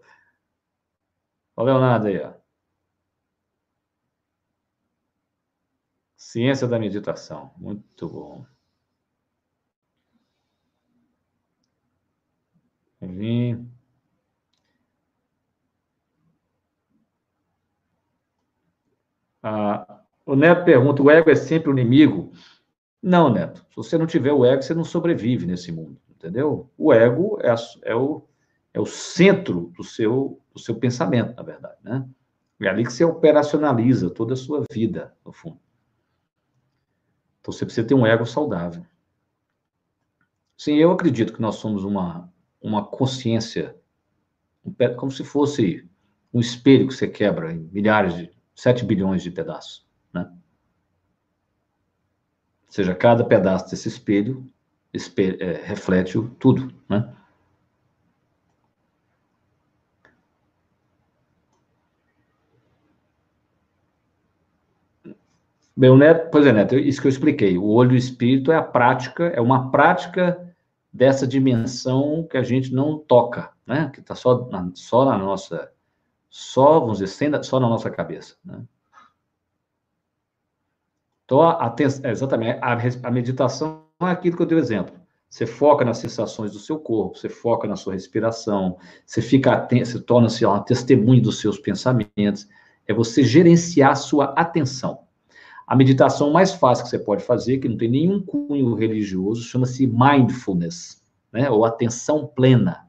[1.56, 2.32] Olha o Leonardo aí, ó.
[6.16, 7.52] Ciência da meditação.
[7.56, 8.46] Muito bom.
[13.02, 13.70] Vim.
[19.42, 22.32] Ah, o Neto pergunta: o ego é sempre o inimigo?
[23.02, 23.64] Não, Neto.
[23.70, 26.70] Se você não tiver o ego, você não sobrevive nesse mundo, entendeu?
[26.76, 28.22] O ego é, é o
[28.72, 32.08] é o centro do seu, do seu pensamento, na verdade, né?
[32.60, 35.58] É ali que você operacionaliza toda a sua vida, no fundo.
[37.40, 38.84] Então você precisa ter um ego saudável.
[40.56, 43.74] Sim, eu acredito que nós somos uma, uma consciência,
[44.98, 45.88] como se fosse
[46.32, 50.30] um espelho que você quebra em milhares de, 7 bilhões de pedaços, né?
[52.66, 54.46] Ou seja, cada pedaço desse espelho,
[54.92, 57.10] espelho é, reflete tudo, né?
[65.74, 67.56] Meu neto, pois é, neto, isso que eu expliquei.
[67.56, 70.54] O olho do espírito é a prática, é uma prática
[70.92, 73.90] dessa dimensão que a gente não toca, né?
[73.90, 75.72] Que está só na, só na nossa,
[76.30, 78.62] só, vamos dizer, só na nossa cabeça, né?
[81.24, 81.76] Então, a, a,
[82.08, 84.94] exatamente, a, a meditação é aquilo que eu dei o exemplo.
[85.28, 89.86] Você foca nas sensações do seu corpo, você foca na sua respiração, você fica atento,
[89.86, 92.48] você torna-se uma testemunha dos seus pensamentos.
[92.86, 95.02] É você gerenciar a sua atenção.
[95.68, 99.86] A meditação mais fácil que você pode fazer, que não tem nenhum cunho religioso, chama-se
[99.86, 101.00] mindfulness,
[101.32, 101.48] né?
[101.48, 102.88] Ou atenção plena.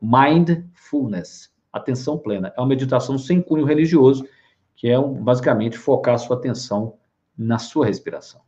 [0.00, 2.52] Mindfulness, atenção plena.
[2.56, 4.26] É uma meditação sem cunho religioso,
[4.74, 6.98] que é basicamente focar a sua atenção
[7.36, 8.40] na sua respiração.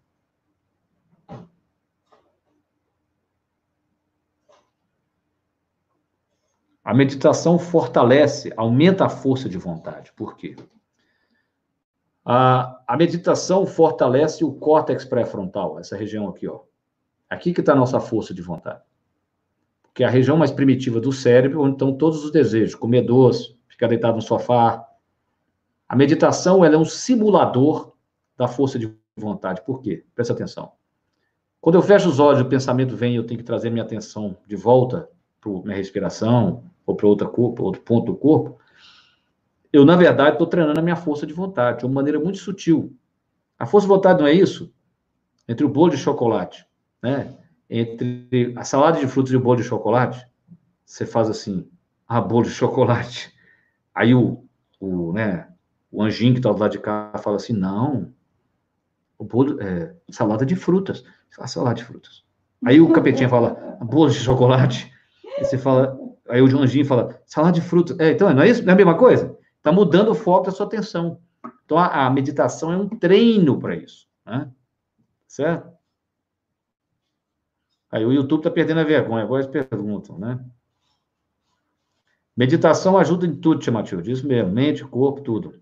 [6.82, 10.10] A meditação fortalece, aumenta a força de vontade.
[10.14, 10.56] Por quê?
[12.24, 16.60] A, a meditação fortalece o córtex pré-frontal, essa região aqui, ó.
[17.28, 18.87] Aqui que está a nossa força de vontade.
[19.98, 23.58] Que é a região mais primitiva do cérebro, onde estão todos os desejos, comer doce,
[23.66, 24.86] ficar deitado no sofá.
[25.88, 27.94] A meditação, ela é um simulador
[28.36, 29.60] da força de vontade.
[29.62, 30.04] Por quê?
[30.14, 30.70] Presta atenção.
[31.60, 34.54] Quando eu fecho os olhos, o pensamento vem eu tenho que trazer minha atenção de
[34.54, 38.56] volta para minha respiração ou para outro ponto do corpo,
[39.72, 42.96] eu, na verdade, estou treinando a minha força de vontade de uma maneira muito sutil.
[43.58, 44.72] A força de vontade não é isso?
[45.48, 46.64] Entre o bolo de chocolate,
[47.02, 47.36] né?
[47.70, 50.26] Entre a salada de frutas e o bolo de chocolate,
[50.84, 51.68] você faz assim,
[52.06, 53.34] ah, bolo de chocolate.
[53.94, 54.44] Aí o,
[54.80, 55.48] o, né,
[55.90, 58.12] o anjinho que está do lado de cá fala assim, não,
[59.18, 61.04] o bolo, é, salada de frutas.
[61.46, 62.24] Salada de frutas.
[62.64, 63.50] Aí o capetinha fala,
[63.80, 64.92] bolo de chocolate.
[65.36, 67.98] Aí você fala, aí o anjinho fala, salada de frutas.
[67.98, 68.62] É, então, não é isso?
[68.62, 69.36] Não é a mesma coisa?
[69.56, 71.20] Está mudando o foco da sua atenção.
[71.64, 74.08] Então, a, a meditação é um treino para isso.
[74.24, 74.50] Né?
[75.26, 75.77] Certo?
[77.90, 79.22] Aí o YouTube está perdendo a vergonha.
[79.22, 80.38] Agora eles perguntam, né?
[82.36, 84.12] Meditação ajuda em tudo, Tia Matilde.
[84.12, 84.52] Isso mesmo.
[84.52, 85.60] Mente, corpo, tudo.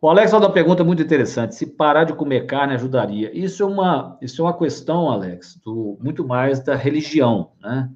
[0.00, 1.54] O Alex faz uma pergunta muito interessante.
[1.54, 3.30] Se parar de comer carne ajudaria?
[3.36, 7.90] Isso é uma, isso é uma questão, Alex, do, muito mais da religião, né?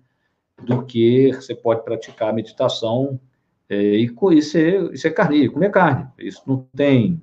[0.65, 3.21] Do que você pode praticar meditação
[3.69, 6.09] é, e isso é, isso é comer carne.
[6.19, 7.23] Isso não tem.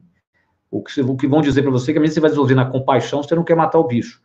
[0.76, 2.66] O que, o que vão dizer para você é que a você vai desenvolver na
[2.66, 4.22] compaixão, você não quer matar o bicho.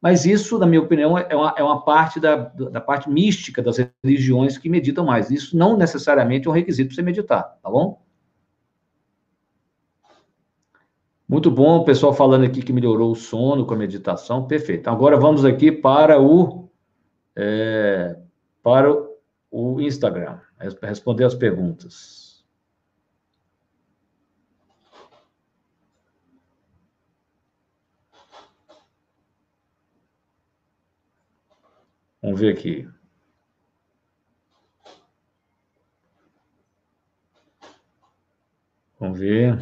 [0.00, 3.76] Mas isso, na minha opinião, é uma, é uma parte da, da parte mística das
[4.02, 5.30] religiões que meditam mais.
[5.30, 8.00] Isso não necessariamente é um requisito para você meditar, tá bom?
[11.28, 14.88] Muito bom, o pessoal falando aqui que melhorou o sono com a meditação, perfeito.
[14.88, 16.68] Agora vamos aqui para o
[17.36, 18.16] é,
[18.62, 18.92] para
[19.50, 20.38] o Instagram,
[20.82, 22.19] responder as perguntas.
[32.22, 32.88] Vamos ver aqui.
[38.98, 39.58] Vamos ver.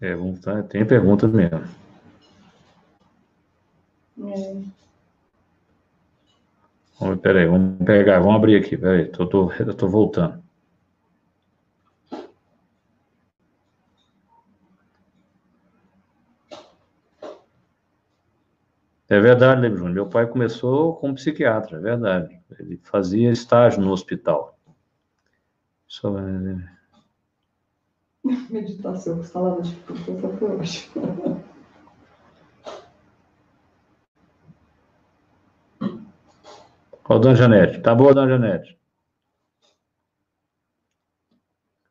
[0.00, 1.58] É, vamos, tá, tem pergunta mesmo.
[4.18, 4.78] É.
[7.00, 10.47] Vamos, peraí, vamos pegar, vamos abrir aqui, peraí, tô, tô, eu tô voltando.
[19.08, 19.94] É verdade, Lembro Júnior.
[19.94, 22.38] Meu pai começou como psiquiatra, é verdade.
[22.58, 24.58] Ele fazia estágio no hospital.
[25.86, 26.10] Só...
[28.50, 30.90] Meditação, salada de frutas, foi hoje.
[37.08, 37.80] Ó, Dona Janete.
[37.80, 38.78] Tá boa, Dona Janete.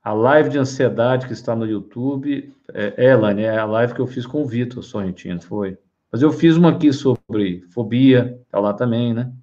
[0.03, 3.99] A live de ansiedade que está no YouTube, é, é, Elane, é a live que
[3.99, 5.77] eu fiz com o Vitor Sorrentino, foi.
[6.11, 9.33] Mas eu fiz uma aqui sobre fobia, tá lá também, né?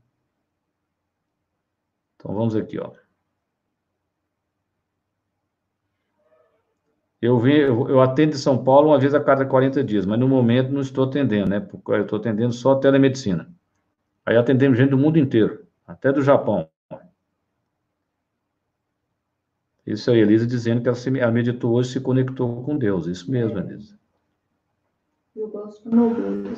[2.16, 2.90] Então vamos aqui, ó.
[7.20, 10.28] Eu, vim, eu atendo em São Paulo uma vez a cada 40 dias, mas no
[10.28, 11.60] momento não estou atendendo, né?
[11.60, 13.48] Porque eu estou atendendo só telemedicina.
[14.26, 16.68] Aí atendemos gente do mundo inteiro, até do Japão.
[19.86, 23.06] Isso aí, Elisa dizendo que ela, se, ela meditou hoje se conectou com Deus.
[23.06, 23.98] Isso mesmo, Elisa.
[25.36, 26.56] Eu gosto de ouvir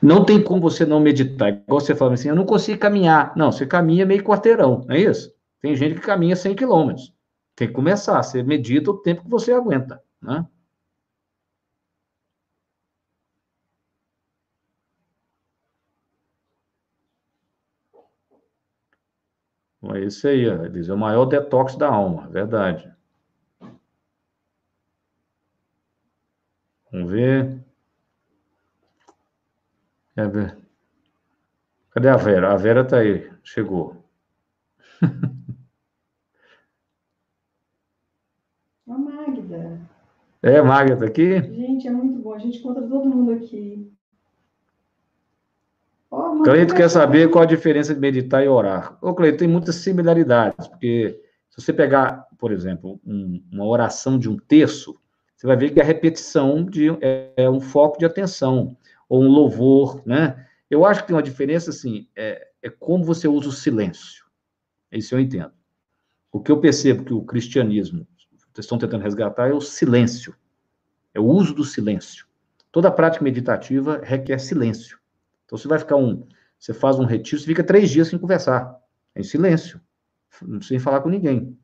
[0.00, 1.48] Não tem como você não meditar.
[1.48, 3.36] Igual você fala assim, eu não consigo caminhar.
[3.36, 5.34] Não, você caminha meio quarteirão, não é isso?
[5.60, 7.12] Tem gente que caminha 100 quilômetros.
[7.56, 8.22] Tem que começar.
[8.22, 10.46] Você medita o tempo que você aguenta, né?
[19.94, 20.92] É isso aí, Elisa.
[20.92, 22.95] É o maior detox da alma, verdade.
[26.96, 27.62] Vamos ver.
[31.90, 32.54] Cadê a Vera?
[32.54, 34.02] A Vera está aí, chegou.
[40.42, 41.42] É, Magda tá aqui?
[41.42, 42.32] Gente, é muito bom.
[42.32, 43.92] A gente encontra todo mundo aqui.
[46.08, 48.96] Oh, Cleito quer saber qual a diferença de meditar e orar.
[49.02, 51.20] Ô, Cleito, tem muitas similaridades, porque
[51.50, 55.00] se você pegar, por exemplo, um, uma oração de um terço,
[55.36, 58.76] você vai ver que a repetição de, é, é, um foco de atenção,
[59.08, 60.46] ou um louvor, né?
[60.70, 64.24] Eu acho que tem uma diferença, assim, é, é como você usa o silêncio.
[64.90, 65.52] Isso eu entendo.
[66.32, 68.06] O que eu percebo que o cristianismo
[68.58, 70.34] estão tentando resgatar é o silêncio,
[71.14, 72.26] é o uso do silêncio.
[72.72, 74.98] Toda prática meditativa requer silêncio.
[75.44, 76.26] Então, você vai ficar um,
[76.58, 78.76] você faz um retiro, você fica três dias sem conversar,
[79.14, 79.80] em silêncio,
[80.62, 81.56] sem falar com ninguém.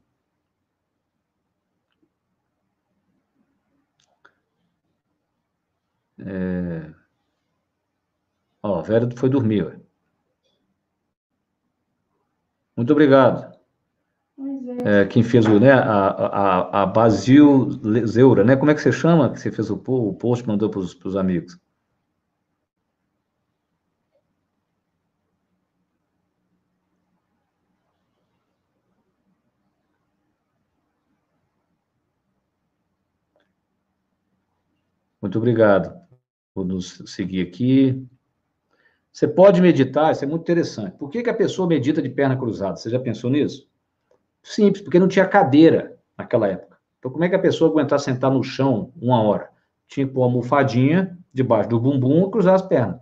[6.26, 6.92] É...
[8.62, 9.80] Ó, a Vera foi dormir.
[12.76, 13.52] Muito obrigado.
[14.84, 17.70] É, quem fez o, né, a, a, a Basil
[18.06, 18.56] Zeura, né?
[18.56, 19.30] Como é que você chama?
[19.30, 21.58] Que você fez o, o post, mandou para os amigos.
[35.20, 36.02] Muito obrigado
[36.54, 38.06] por nos seguir aqui.
[39.12, 40.96] Você pode meditar, isso é muito interessante.
[40.96, 42.76] Por que, que a pessoa medita de perna cruzada?
[42.76, 43.68] Você já pensou nisso?
[44.42, 46.78] Simples, porque não tinha cadeira naquela época.
[46.98, 49.50] Então, como é que a pessoa aguentar sentar no chão uma hora?
[49.86, 53.00] Tinha que pôr uma almofadinha debaixo do bumbum e cruzar as pernas.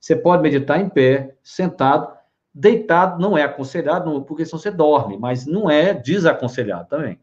[0.00, 2.12] Você pode meditar em pé, sentado,
[2.52, 7.20] deitado, não é aconselhado, porque senão você dorme, mas não é desaconselhado também.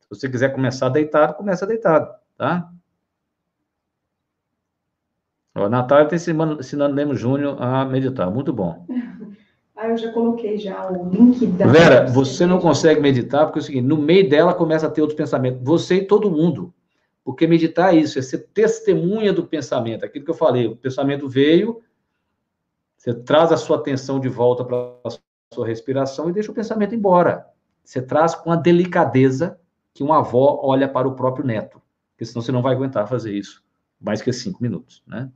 [0.00, 2.70] Se você quiser começar deitado, começa deitado, tá?
[5.54, 8.30] A Natália está ensinando, ensinando Lemos Júnior a meditar.
[8.30, 8.86] Muito bom.
[9.74, 11.66] Ah, eu já coloquei já o link da.
[11.66, 15.00] Vera, você não consegue meditar porque é o seguinte: no meio dela começa a ter
[15.00, 15.60] outros pensamentos.
[15.64, 16.72] Você e todo mundo.
[17.24, 20.04] Porque meditar é isso, é ser testemunha do pensamento.
[20.04, 21.82] Aquilo que eu falei, o pensamento veio,
[22.96, 25.10] você traz a sua atenção de volta para a
[25.52, 27.46] sua respiração e deixa o pensamento embora.
[27.82, 29.58] Você traz com a delicadeza
[29.92, 31.82] que uma avó olha para o próprio neto.
[32.12, 33.64] Porque senão você não vai aguentar fazer isso
[34.02, 35.30] mais que cinco minutos, né?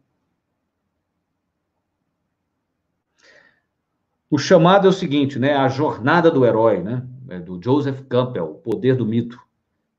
[4.28, 5.54] O chamado é o seguinte, né?
[5.54, 7.06] A jornada do herói, né?
[7.28, 9.40] É do Joseph Campbell, o poder do mito.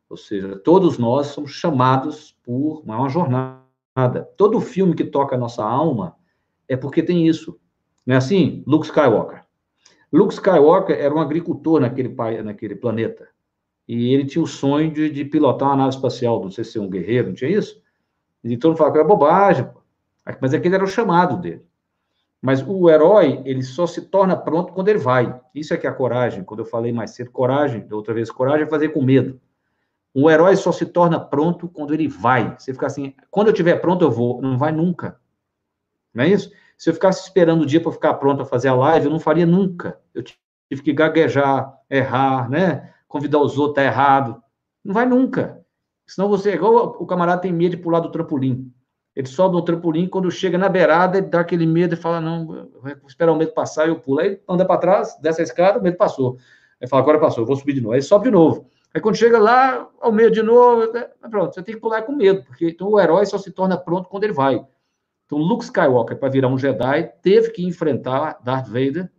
[0.09, 3.61] Ou seja, todos nós somos chamados por uma jornada.
[4.35, 6.15] Todo filme que toca a nossa alma
[6.67, 7.57] é porque tem isso.
[8.05, 8.63] Não é assim?
[8.65, 9.43] Luke Skywalker.
[10.11, 12.13] Luke Skywalker era um agricultor naquele,
[12.43, 13.27] naquele planeta.
[13.87, 16.81] E ele tinha o sonho de, de pilotar uma nave espacial, não sei se é
[16.81, 17.81] um guerreiro, não tinha isso?
[18.43, 19.69] E todo mundo fala que era bobagem,
[20.41, 21.65] mas aquele era o chamado dele.
[22.41, 25.39] Mas o herói, ele só se torna pronto quando ele vai.
[25.53, 26.43] Isso é que é a coragem.
[26.43, 29.39] Quando eu falei mais cedo, coragem, da outra vez, coragem é fazer com medo.
[30.13, 32.55] O herói só se torna pronto quando ele vai.
[32.57, 34.41] Você fica assim, quando eu estiver pronto, eu vou.
[34.41, 35.19] Não vai nunca.
[36.13, 36.51] Não é isso?
[36.77, 39.19] Se eu ficasse esperando o dia para ficar pronto a fazer a live, eu não
[39.19, 39.99] faria nunca.
[40.13, 42.93] Eu tive que gaguejar, errar, né?
[43.07, 44.41] Convidar os outros, tá errado.
[44.83, 45.63] Não vai nunca.
[46.05, 48.71] Senão você, igual o camarada tem medo de pular do trampolim.
[49.17, 52.45] Ele sobe no trampolim, quando chega na beirada, ele dá aquele medo e fala: Não,
[52.45, 54.19] vou esperar o medo passar, eu pulo.
[54.19, 56.37] Aí anda para trás, desce a escada, o medo passou.
[56.79, 57.95] Aí fala: Agora passou, eu vou subir de novo.
[57.95, 58.69] Aí sobe de novo.
[58.93, 61.07] Aí quando chega lá, ao medo de novo, né?
[61.31, 64.07] pronto, você tem que pular com medo, porque então o herói só se torna pronto
[64.07, 64.63] quando ele vai.
[65.25, 69.11] Então, Luke Skywalker, para virar um Jedi, teve que enfrentar Darth Vader,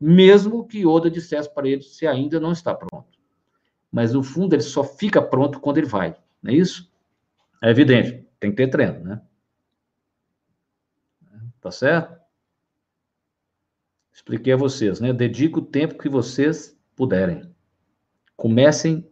[0.00, 3.16] mesmo que Yoda dissesse para ele se ainda não está pronto.
[3.92, 6.90] Mas no fundo ele só fica pronto quando ele vai, não é isso?
[7.62, 8.28] É evidente.
[8.40, 9.22] Tem que ter treino, né?
[11.60, 12.18] Tá certo?
[14.12, 15.12] Expliquei a vocês, né?
[15.12, 17.54] Dedique o tempo que vocês puderem.
[18.36, 19.08] Comecem.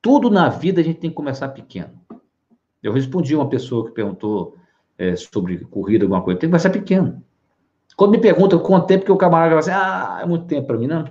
[0.00, 2.00] Tudo na vida a gente tem que começar pequeno.
[2.82, 4.56] Eu respondi uma pessoa que perguntou
[4.96, 6.40] é, sobre corrida, alguma coisa.
[6.40, 7.22] Tem que começar pequeno.
[7.96, 10.78] Quando me perguntam quanto tempo que o camarada vai assim, ah, é muito tempo para
[10.78, 10.86] mim.
[10.86, 11.04] Não.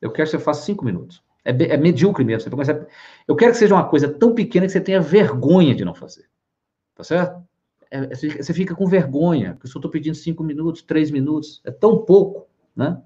[0.00, 1.22] Eu quero que você faça cinco minutos.
[1.44, 2.40] É, é medíocre mesmo.
[2.40, 2.86] Você começar...
[3.28, 6.31] Eu quero que seja uma coisa tão pequena que você tenha vergonha de não fazer.
[6.94, 7.42] Tá certo?
[7.90, 11.60] É, é você fica com vergonha, porque eu só estou pedindo cinco minutos, três minutos.
[11.64, 13.02] É tão pouco, né?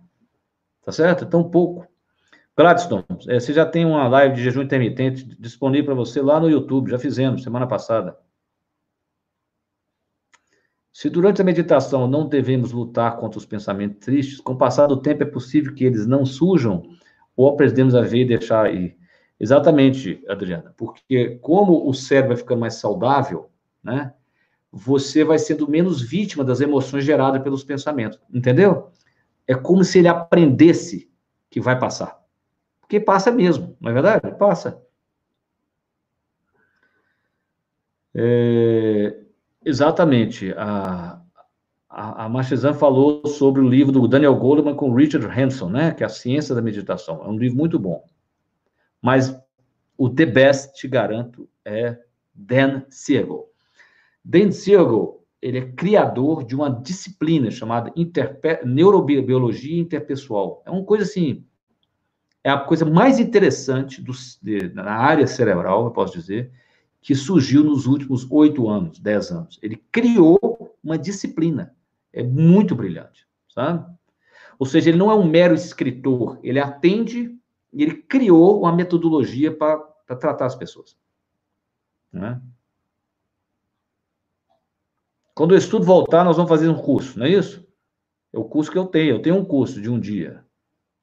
[0.83, 1.25] Tá certo?
[1.25, 1.87] É tão pouco.
[2.57, 6.49] Gladstone, é, você já tem uma live de jejum intermitente disponível para você lá no
[6.49, 8.17] YouTube, já fizemos semana passada.
[10.91, 15.03] Se durante a meditação não devemos lutar contra os pensamentos tristes, com o passar do
[15.03, 16.83] tempo é possível que eles não surjam
[17.37, 18.97] ou aprendemos a ver e deixar ir.
[19.39, 23.51] Exatamente, Adriana, porque como o cérebro vai ficando mais saudável,
[23.87, 24.13] né,
[24.71, 28.91] você vai sendo menos vítima das emoções geradas pelos pensamentos, entendeu?
[29.47, 31.11] É como se ele aprendesse
[31.49, 32.21] que vai passar.
[32.81, 34.37] Porque passa mesmo, não é verdade?
[34.39, 34.83] Passa.
[38.15, 39.19] É,
[39.65, 40.53] exatamente.
[40.57, 41.21] A,
[41.89, 45.93] a, a falou sobre o livro do Daniel Goleman com Richard Hanson, né?
[45.93, 47.25] Que é a ciência da meditação.
[47.25, 48.05] É um livro muito bom.
[49.01, 49.39] Mas
[49.97, 51.99] o the best, te garanto, é
[52.35, 53.51] Dan Siegel.
[54.29, 60.65] Dan Siegel, ele é criador de uma disciplina chamada Interpe neurobiologia interpessoal.
[60.67, 61.45] É uma coisa assim,
[62.43, 64.13] é a coisa mais interessante do,
[64.43, 66.51] de, na área cerebral, eu posso dizer,
[67.01, 69.61] que surgiu nos últimos oito anos, dez anos.
[69.63, 71.73] Ele criou uma disciplina.
[72.13, 73.87] É muito brilhante, sabe?
[74.59, 77.33] Ou seja, ele não é um mero escritor, ele atende,
[77.73, 79.77] ele criou uma metodologia para
[80.19, 80.97] tratar as pessoas.
[82.13, 82.41] Né?
[85.37, 87.69] Quando o estudo voltar, nós vamos fazer um curso, não é isso?
[88.33, 89.17] É o curso que eu tenho.
[89.17, 90.43] Eu tenho um curso de um dia,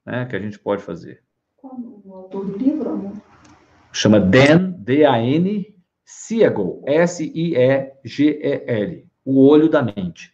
[0.03, 1.23] né, que a gente pode fazer.
[1.55, 3.13] Qual o autor do livro, amor?
[3.91, 7.37] Chama Dan, D-A-N, Siegel, S-I-E-G-E-L,
[9.23, 10.33] o olho da mente.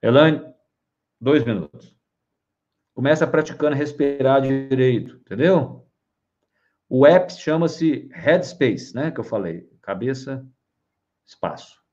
[0.00, 0.54] Elaine,
[1.20, 1.92] dois minutos.
[2.94, 5.84] Começa praticando respirar direito, entendeu?
[6.88, 9.10] O app chama-se Headspace, né?
[9.10, 9.68] Que eu falei.
[9.82, 10.46] Cabeça,
[11.26, 11.84] espaço.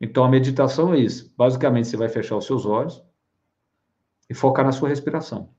[0.00, 1.32] Então, a meditação é isso.
[1.36, 3.02] Basicamente, você vai fechar os seus olhos
[4.30, 5.52] e focar na sua respiração.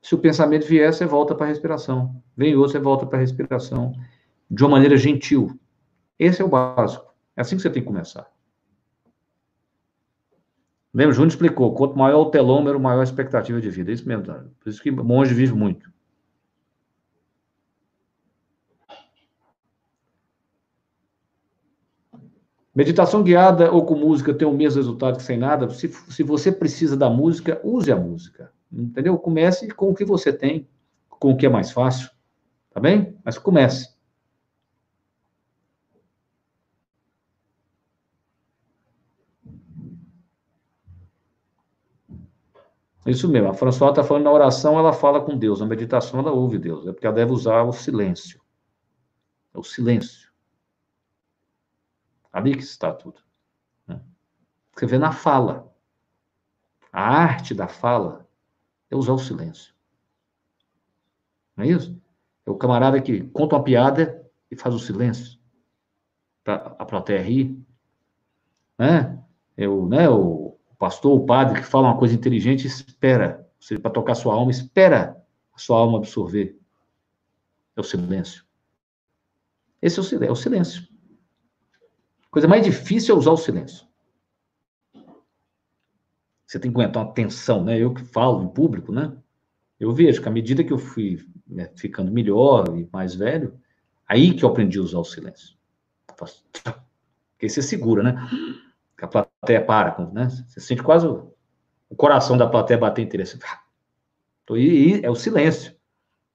[0.00, 2.22] Se o pensamento vier, você volta para a respiração.
[2.36, 3.92] Vem outro, você volta para a respiração.
[4.50, 5.58] De uma maneira gentil.
[6.18, 7.12] Esse é o básico.
[7.36, 8.30] É assim que você tem que começar.
[10.92, 13.90] Lembra, Júnior explicou, quanto maior o telômero, maior a expectativa de vida.
[13.90, 14.24] É isso mesmo?
[14.24, 15.90] Por isso que monge vive muito.
[22.80, 25.68] Meditação guiada ou com música tem o mesmo resultado que sem nada.
[25.68, 28.50] Se, se você precisa da música, use a música.
[28.72, 29.18] Entendeu?
[29.18, 30.66] Comece com o que você tem,
[31.10, 32.08] com o que é mais fácil.
[32.70, 33.14] Tá bem?
[33.22, 33.94] Mas comece.
[43.04, 46.32] Isso mesmo, a François está falando na oração, ela fala com Deus, na meditação ela
[46.32, 48.40] ouve Deus, é porque ela deve usar o silêncio.
[49.54, 50.29] É o silêncio.
[52.32, 53.20] Ali que está tudo.
[53.86, 54.00] Né?
[54.74, 55.72] Você vê na fala.
[56.92, 58.28] A arte da fala
[58.90, 59.74] é usar o silêncio.
[61.56, 62.00] Não é isso?
[62.46, 65.38] É o camarada que conta uma piada e faz o silêncio.
[66.42, 67.56] Para a plateia rir.
[68.78, 69.22] Né?
[69.56, 73.46] É o, né, o pastor, o padre que fala uma coisa inteligente, espera,
[73.82, 75.22] para tocar sua alma, espera
[75.52, 76.58] a sua alma absorver.
[77.76, 78.44] É o silêncio.
[79.82, 80.24] Esse é o.
[80.24, 80.89] É o silêncio.
[82.30, 83.86] Coisa mais difícil é usar o silêncio.
[86.46, 87.78] Você tem que aguentar uma tensão, né?
[87.78, 89.16] Eu que falo em público, né?
[89.78, 93.58] Eu vejo que à medida que eu fui né, ficando melhor e mais velho,
[94.06, 95.56] aí que eu aprendi a usar o silêncio.
[96.16, 98.28] Porque você segura, né?
[99.00, 100.28] a plateia para, né?
[100.28, 101.32] Você sente quase o,
[101.88, 103.38] o coração da plateia bater interesse.
[104.44, 105.74] Então, e é o silêncio.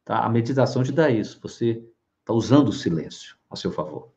[0.04, 0.20] Tá?
[0.20, 1.40] A meditação te dá isso.
[1.42, 1.84] Você
[2.22, 4.15] está usando o silêncio a seu favor.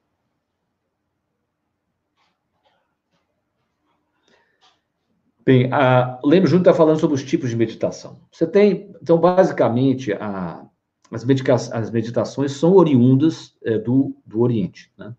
[5.48, 8.18] Bem, a, Lembro Júnior está falando sobre os tipos de meditação.
[8.30, 10.62] Você tem, então, basicamente, a,
[11.10, 15.14] as, medica, as meditações são oriundas é, do, do Oriente, né?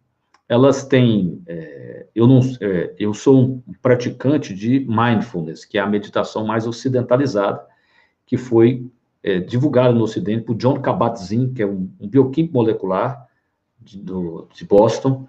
[0.48, 1.42] elas têm.
[1.48, 6.68] É, eu, não, é, eu sou um praticante de mindfulness, que é a meditação mais
[6.68, 7.66] ocidentalizada,
[8.28, 8.86] que foi
[9.24, 13.26] é, divulgada no Ocidente por John Kabat-Zinn, que é um, um bioquímico molecular
[13.82, 15.28] de, do, de Boston,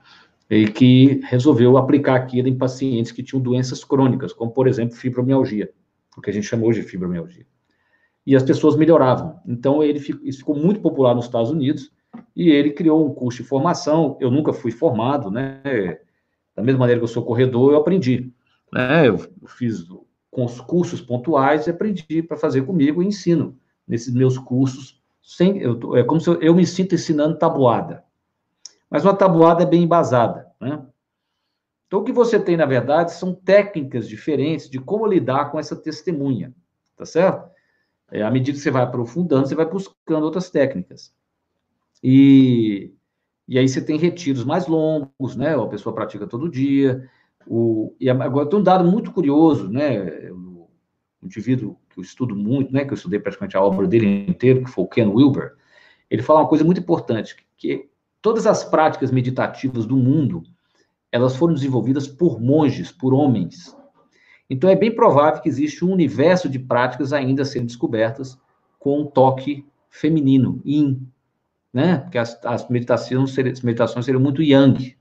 [0.50, 5.70] e que resolveu aplicar aquilo em pacientes que tinham doenças crônicas, como, por exemplo, fibromialgia,
[6.16, 7.46] o que a gente chama hoje de fibromialgia.
[8.26, 9.40] E as pessoas melhoravam.
[9.46, 11.92] Então, ele ficou, isso ficou muito popular nos Estados Unidos,
[12.34, 14.18] e ele criou um curso de formação.
[14.20, 16.00] Eu nunca fui formado, né?
[16.56, 18.32] Da mesma maneira que eu sou corredor, eu aprendi.
[18.72, 19.08] Né?
[19.08, 19.86] Eu fiz
[20.30, 25.00] com os cursos pontuais e aprendi para fazer comigo e ensino nesses meus cursos.
[25.22, 28.04] Sem, eu, é como se eu, eu me sinto ensinando tabuada.
[28.90, 30.84] Mas uma tabuada bem embasada, né?
[31.86, 35.74] Então, o que você tem, na verdade, são técnicas diferentes de como lidar com essa
[35.74, 36.54] testemunha,
[36.96, 37.50] tá certo?
[38.12, 41.12] É, à medida que você vai aprofundando, você vai buscando outras técnicas.
[42.02, 42.94] E,
[43.48, 45.56] e aí você tem retiros mais longos, né?
[45.56, 47.08] A pessoa pratica todo dia.
[47.46, 50.30] O, e agora tem um dado muito curioso, né?
[50.30, 50.68] O
[51.22, 52.84] indivíduo que eu estudo muito, né?
[52.84, 55.56] Que eu estudei praticamente a obra dele inteiro, que foi o Ken Wilber.
[56.08, 57.89] Ele fala uma coisa muito importante, que
[58.22, 60.42] todas as práticas meditativas do mundo,
[61.12, 63.76] elas foram desenvolvidas por monges, por homens.
[64.48, 68.38] Então é bem provável que existe um universo de práticas ainda serem descobertas
[68.78, 71.06] com um toque feminino, yin,
[71.72, 71.98] né?
[71.98, 74.96] Porque as, as meditações, seriam, as meditações seriam muito yang.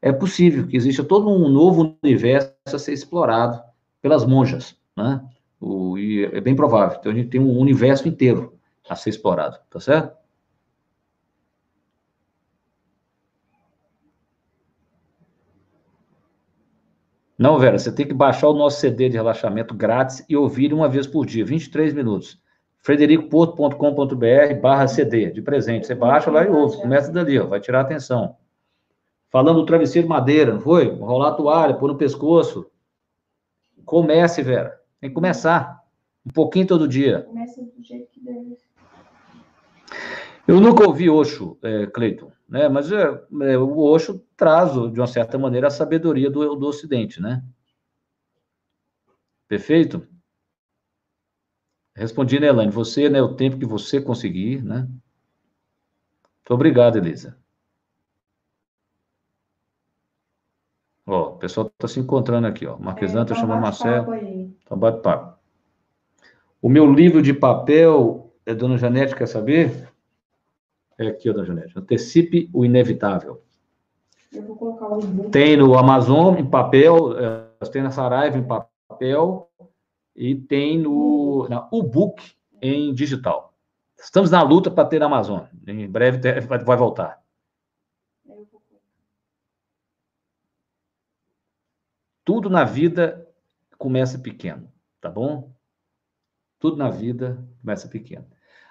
[0.00, 3.60] É possível que exista todo um novo universo a ser explorado
[4.00, 5.20] pelas monjas, né?
[5.60, 6.98] O, e é bem provável.
[7.00, 8.56] Então, a gente tem um universo inteiro
[8.88, 10.16] a ser explorado, tá certo?
[17.38, 20.88] Não, Vera, você tem que baixar o nosso CD de relaxamento grátis e ouvir uma
[20.88, 22.40] vez por dia, 23 minutos.
[22.78, 25.86] fredericoporto.com.br barra CD, de presente.
[25.86, 28.36] Você baixa lá e ouve, começa dali, ó, vai tirar a atenção.
[29.28, 30.88] Falando do travesseiro de madeira, não foi?
[30.88, 32.70] Rolar a toalha, pôr no pescoço.
[33.84, 34.80] Comece, Vera.
[35.00, 35.84] Tem que começar.
[36.24, 37.22] Um pouquinho todo dia.
[37.22, 38.56] Comece do jeito que deve.
[40.46, 42.68] Eu nunca ouvi Osho, é, Cleiton, né?
[42.68, 43.02] mas é,
[43.42, 47.42] é, o Osho traz, de uma certa maneira, a sabedoria do, do Ocidente, né?
[49.48, 50.06] Perfeito?
[51.94, 52.70] Respondi, né, Elaine?
[52.70, 54.88] Você, né, o tempo que você conseguir, né?
[56.46, 57.36] Muito obrigado, Elisa.
[61.06, 62.76] Ó, o pessoal está se encontrando aqui, ó.
[62.78, 64.14] Marquesano está é, chamando Marcelo.
[64.14, 65.38] Então, bate papo.
[66.60, 69.88] O meu livro de papel, é Dona Janete, quer saber?
[70.98, 71.78] É aqui, Dona Janete.
[71.78, 73.42] Antecipe o inevitável.
[74.32, 75.30] Eu vou colocar o e-book.
[75.30, 79.50] Tem no Amazon em papel, é, tem na Saraiva em papel
[80.14, 83.54] e tem no na book em digital.
[83.98, 85.44] Estamos na luta para ter na Amazon.
[85.66, 87.22] Em breve vai voltar.
[92.24, 93.26] Tudo na vida
[93.78, 94.70] começa pequeno,
[95.00, 95.54] tá bom?
[96.58, 98.26] Tudo na vida começa pequeno.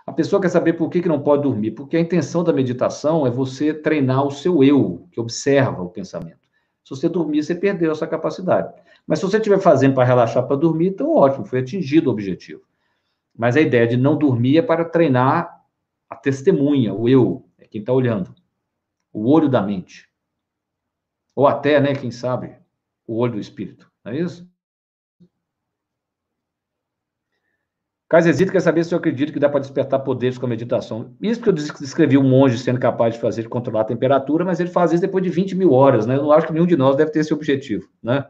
[0.06, 3.26] A pessoa quer saber por que, que não pode dormir, porque a intenção da meditação
[3.26, 6.45] é você treinar o seu eu, que observa o pensamento.
[6.84, 8.72] Se você dormir, você perdeu essa capacidade.
[9.08, 12.62] Mas se você estiver fazendo para relaxar para dormir, então ótimo, foi atingido o objetivo.
[13.36, 15.66] Mas a ideia de não dormir é para treinar
[16.08, 18.34] a testemunha, o eu, é quem está olhando,
[19.12, 20.08] o olho da mente.
[21.36, 22.56] Ou até, né, quem sabe,
[23.08, 24.47] o olho do espírito, não é isso?
[28.16, 31.13] Casesito quer saber se eu acredito que dá para despertar poderes com a meditação.
[31.22, 34.57] Isso que eu descrevi um monge sendo capaz de fazer, de controlar a temperatura, mas
[34.61, 36.16] ele faz isso depois de 20 mil horas, né?
[36.16, 38.26] Eu não acho que nenhum de nós deve ter esse objetivo, né?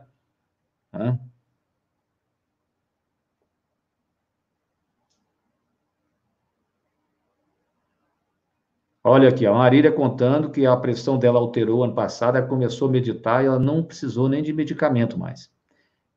[9.03, 12.91] Olha aqui, a Marília contando que a pressão dela alterou ano passado, ela começou a
[12.91, 15.51] meditar e ela não precisou nem de medicamento mais.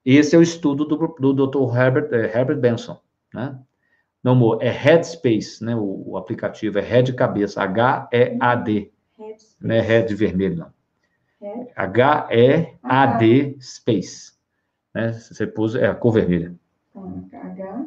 [0.05, 1.77] Esse é o estudo do, do Dr.
[1.77, 2.99] Herbert, é, Herbert Benson,
[3.33, 3.59] né?
[4.23, 5.75] Não, é Headspace, né?
[5.77, 8.91] O, o aplicativo é Head cabeça, H-E-A-D,
[9.61, 11.69] não é Head vermelho, não.
[11.77, 14.33] H-E-A-D Space,
[14.95, 15.13] né?
[15.13, 16.55] Você pôs, é a cor vermelha.
[17.33, 17.87] H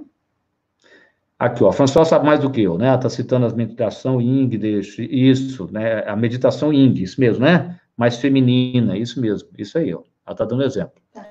[1.42, 2.86] Aqui, ó, François sabe mais do que eu, né?
[2.86, 4.60] Ela está citando as meditação Ying,
[5.00, 6.08] isso, né?
[6.08, 7.80] A meditação Ying, isso mesmo, né?
[7.98, 10.04] Mais feminina, isso mesmo, isso aí, ó.
[10.24, 11.02] Ela está dando exemplo.
[11.12, 11.28] Tá.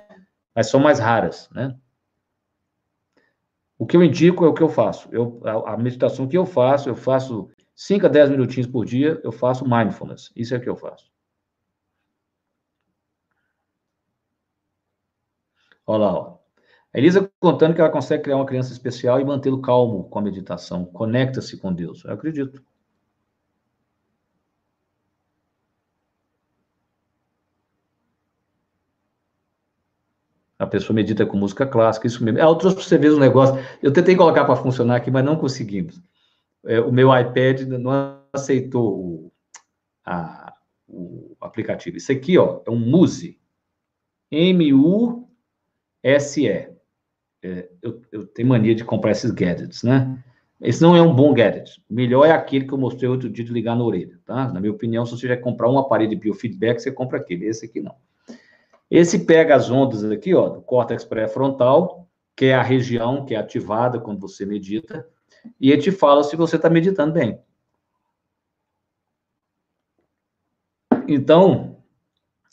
[0.53, 1.77] Mas são mais raras, né?
[3.81, 5.09] O que eu indico é o que eu faço.
[5.11, 9.19] Eu, a, a meditação que eu faço, eu faço 5 a 10 minutinhos por dia,
[9.25, 10.31] eu faço mindfulness.
[10.37, 11.11] Isso é o que eu faço.
[15.87, 16.39] Olha lá, ó.
[16.93, 20.23] A Elisa contando que ela consegue criar uma criança especial e mantê-lo calmo com a
[20.23, 20.85] meditação.
[20.85, 22.05] Conecta-se com Deus.
[22.05, 22.63] Eu acredito.
[30.61, 32.39] A pessoa medita com música clássica, isso mesmo.
[32.39, 33.59] É, eu trouxe para você ver um negócio.
[33.83, 35.99] Eu tentei colocar para funcionar aqui, mas não conseguimos.
[36.67, 39.33] É, o meu iPad não aceitou o,
[40.05, 40.53] a,
[40.87, 41.97] o aplicativo.
[41.97, 43.41] Isso aqui, ó, é um Muse.
[44.31, 45.29] M-U-S-E
[47.43, 50.23] é, eu, eu, tenho mania de comprar esses gadgets, né?
[50.61, 51.83] Esse não é um bom gadget.
[51.89, 54.53] O melhor é aquele que eu mostrei outro dia de ligar na orelha, tá?
[54.53, 57.47] Na minha opinião, se você já comprar um aparelho de biofeedback, você compra aquele.
[57.47, 57.95] Esse aqui não.
[58.91, 63.39] Esse pega as ondas aqui, ó, do córtex pré-frontal, que é a região que é
[63.39, 65.07] ativada quando você medita,
[65.61, 67.41] e ele te fala se você está meditando bem.
[71.07, 71.77] Então,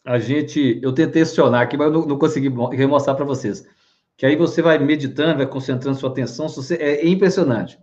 [0.05, 3.67] a gente, eu tentei acionar aqui, mas eu não, não consegui mostrar para vocês
[4.17, 7.79] que aí você vai meditando, vai concentrando sua atenção, você, é, impressionante.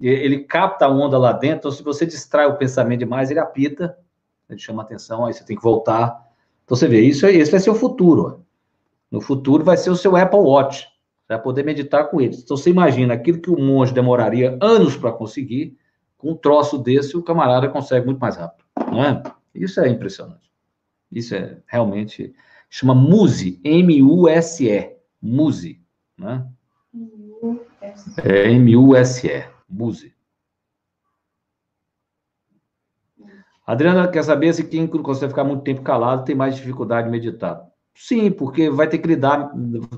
[0.00, 3.98] Ele capta a onda lá dentro, então se você distrai o pensamento demais, ele apita,
[4.48, 6.23] ele chama atenção, aí você tem que voltar.
[6.64, 8.44] Então você vê, isso, esse vai ser o futuro.
[9.10, 12.36] No futuro vai ser o seu Apple Watch, você vai poder meditar com ele.
[12.36, 15.76] Então você imagina aquilo que o monge demoraria anos para conseguir,
[16.16, 19.22] com um troço desse, o camarada consegue muito mais rápido, não é?
[19.54, 20.50] Isso é impressionante.
[21.12, 22.34] Isso é realmente
[22.68, 24.96] chama Muse, M-U-S-E.
[25.22, 25.80] Muse,
[26.18, 26.46] né?
[28.24, 30.13] É M-U-S-E, Muse.
[33.66, 37.66] Adriana quer saber se quem consegue ficar muito tempo calado tem mais dificuldade de meditar.
[37.94, 39.52] Sim, porque vai ter que lidar,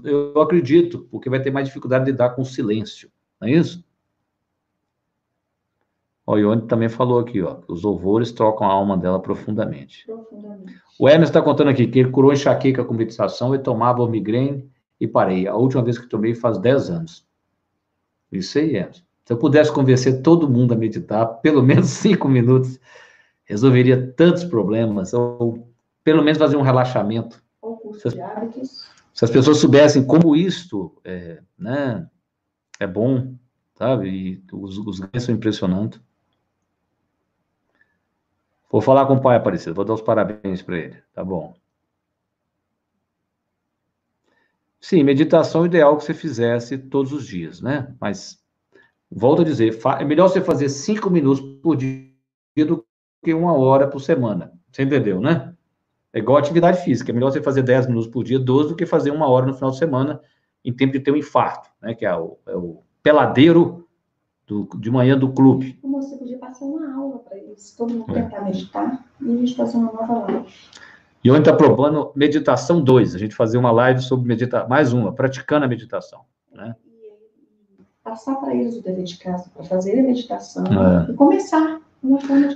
[0.04, 3.10] eu acredito, porque vai ter mais dificuldade de lidar com o silêncio,
[3.40, 3.84] não é isso?
[6.26, 10.04] O Ione também falou aqui, ó, os louvores trocam a alma dela profundamente.
[10.06, 10.74] profundamente.
[10.98, 14.68] O Hermes está contando aqui que ele curou enxaqueca com meditação e tomava migrene
[15.00, 15.46] e parei.
[15.46, 17.26] A última vez que tomei faz 10 anos.
[18.32, 19.04] Isso aí, Hermes.
[19.24, 22.80] Se eu pudesse convencer todo mundo a meditar, pelo menos cinco minutos,
[23.46, 25.72] resolveria tantos problemas, ou
[26.04, 27.42] pelo menos fazer um relaxamento.
[27.98, 28.14] Se as,
[29.14, 32.08] se as pessoas soubessem como isto é, né,
[32.78, 33.34] é bom,
[33.76, 34.08] sabe?
[34.08, 36.00] E os, os ganhos são impressionantes.
[38.70, 41.54] Vou falar com o pai Aparecido, vou dar os parabéns para ele, tá bom.
[44.80, 47.94] Sim, meditação é ideal que você fizesse todos os dias, né?
[48.00, 48.40] Mas,
[49.10, 52.12] volto a dizer, é melhor você fazer cinco minutos por dia
[52.56, 52.85] do
[53.26, 54.52] que uma hora por semana.
[54.70, 55.52] Você entendeu, né?
[56.12, 57.10] É igual atividade física.
[57.10, 59.54] É melhor você fazer 10 minutos por dia, 12, do que fazer uma hora no
[59.54, 60.20] final de semana
[60.64, 61.92] em tempo de ter um infarto, né?
[61.92, 63.88] Que é o, é o peladeiro
[64.46, 65.76] do, de manhã do clube.
[65.82, 68.22] Você podia passar uma aula para eles, todo mundo é.
[68.22, 70.46] tentar meditar e a gente fazer uma nova live.
[71.24, 75.12] E onde está propondo meditação 2, a gente fazer uma live sobre meditação, mais uma,
[75.12, 76.20] praticando a meditação.
[76.52, 76.76] Né?
[76.84, 81.10] E, passar para eles o dever de casa, para fazer a meditação é.
[81.10, 81.80] e começar.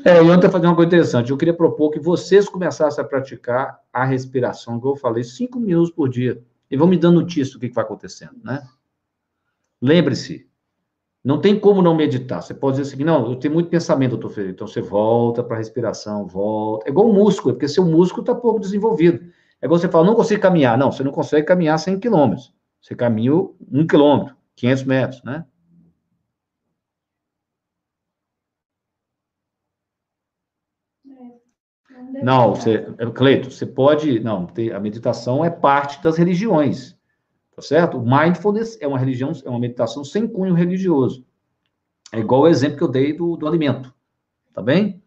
[0.04, 1.30] É, e ontem fazer uma coisa interessante.
[1.30, 5.90] Eu queria propor que vocês começassem a praticar a respiração, que eu falei, cinco minutos
[5.90, 6.42] por dia.
[6.70, 8.62] E vão me dando notícia do que, que vai acontecendo, né?
[9.82, 10.48] Lembre-se,
[11.22, 12.42] não tem como não meditar.
[12.42, 14.52] Você pode dizer assim, não, eu tenho muito pensamento, doutor Ferreira.
[14.52, 16.88] Então você volta para a respiração, volta.
[16.88, 19.24] É igual um músculo, porque seu músculo está pouco desenvolvido.
[19.60, 20.78] É igual você fala, não consigo caminhar.
[20.78, 22.54] Não, você não consegue caminhar 100 quilômetros.
[22.80, 25.44] Você caminha um quilômetro, 500 metros, né?
[32.22, 34.20] Não, você, Cleito, você pode.
[34.20, 36.96] Não, a meditação é parte das religiões.
[37.54, 38.00] Tá certo?
[38.00, 41.24] Mindfulness é uma religião, é uma meditação sem cunho religioso.
[42.12, 43.94] É igual o exemplo que eu dei do, do alimento.
[44.52, 45.02] Tá bem?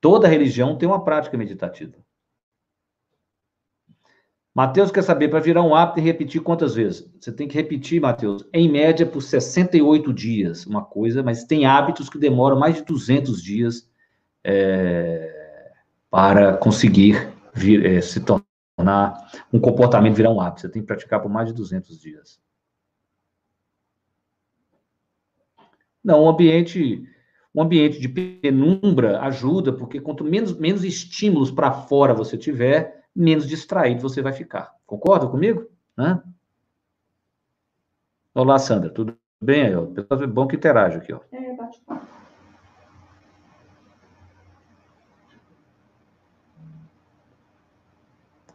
[0.00, 1.94] Toda religião tem uma prática meditativa.
[4.54, 7.06] Mateus quer saber, para virar um hábito e repetir quantas vezes?
[7.20, 12.08] Você tem que repetir, Mateus, em média por 68 dias, uma coisa, mas tem hábitos
[12.08, 13.90] que demoram mais de 200 dias.
[14.42, 15.35] É
[16.16, 20.62] para conseguir vir, é, se tornar um comportamento virar um hábito.
[20.62, 22.40] Você tem que praticar por mais de 200 dias.
[26.02, 27.06] Não, um ambiente,
[27.54, 33.46] um ambiente de penumbra ajuda, porque quanto menos, menos estímulos para fora você tiver, menos
[33.46, 34.72] distraído você vai ficar.
[34.86, 35.68] Concorda comigo?
[38.34, 39.66] Olá, Sandra, tudo bem?
[39.66, 41.12] É bom que interage aqui.
[41.12, 41.20] Ó.
[41.30, 42.15] É, bate-papo.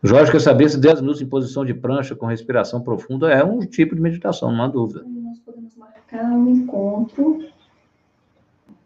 [0.04, 3.60] Jorge quer saber se 10 minutos em posição de prancha com respiração profunda é um
[3.60, 5.04] tipo de meditação, não há dúvida.
[5.06, 7.46] Nós podemos marcar um encontro,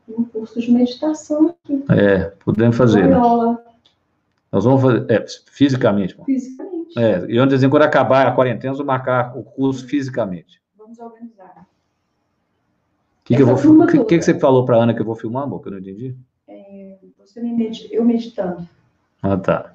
[0.10, 1.84] um curso de meditação aqui.
[1.90, 3.08] É, podemos fazer.
[3.08, 3.18] Né?
[4.52, 6.18] Nós vamos fazer, é, fisicamente.
[6.26, 7.00] Fisicamente.
[7.00, 10.62] É, e antes, quando acabar a quarentena, vamos marcar o curso fisicamente.
[10.78, 11.66] Vamos organizar.
[13.22, 15.16] O que, que, eu vou, que, que, que você falou para Ana que eu vou
[15.16, 16.16] filmar, amor, que eu não entendi?
[16.48, 17.88] É, você me med...
[17.90, 18.68] eu meditando.
[19.24, 19.75] Ah, tá.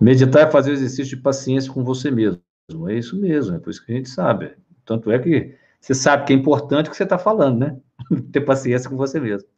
[0.00, 2.40] Meditar é fazer exercício de paciência com você mesmo.
[2.88, 4.56] É isso mesmo, é por isso que a gente sabe.
[4.84, 7.80] Tanto é que você sabe que é importante o que você está falando, né?
[8.32, 9.48] Ter paciência com você mesmo.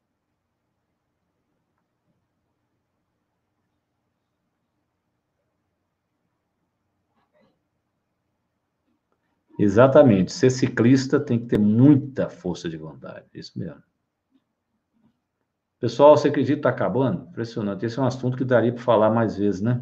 [9.58, 10.32] Exatamente.
[10.32, 13.26] Ser ciclista tem que ter muita força de vontade.
[13.34, 13.82] Isso mesmo.
[15.78, 17.28] Pessoal, você acredita que está acabando?
[17.28, 17.84] Impressionante.
[17.84, 19.80] Esse é um assunto que daria para falar mais vezes, né?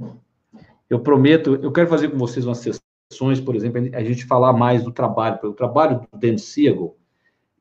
[0.91, 4.83] Eu prometo, eu quero fazer com vocês umas sessões, por exemplo, a gente falar mais
[4.83, 5.39] do trabalho.
[5.45, 6.99] O trabalho do Dan Siegel,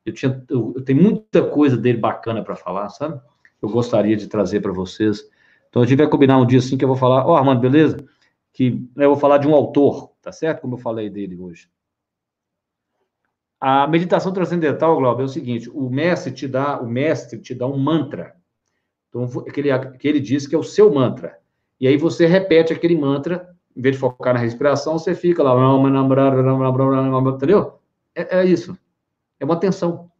[0.03, 3.21] eu, tinha, eu, eu tenho muita coisa dele bacana para falar, sabe?
[3.61, 5.29] Eu gostaria de trazer para vocês.
[5.69, 7.61] Então, a gente vai combinar um dia assim que eu vou falar, ó, oh, Armando,
[7.61, 8.03] beleza?
[8.51, 10.61] Que né, eu vou falar de um autor, tá certo?
[10.61, 11.69] Como eu falei dele hoje.
[13.61, 17.67] A meditação transcendental, Glauber, é o seguinte: o mestre te dá, o mestre te dá
[17.67, 18.35] um mantra.
[19.09, 21.37] Então, que ele, que ele diz que é o seu mantra.
[21.79, 25.53] E aí você repete aquele mantra, em vez de focar na respiração, você fica lá,
[27.35, 27.79] entendeu?
[28.13, 28.77] É, é isso.
[29.39, 30.11] É uma tensão.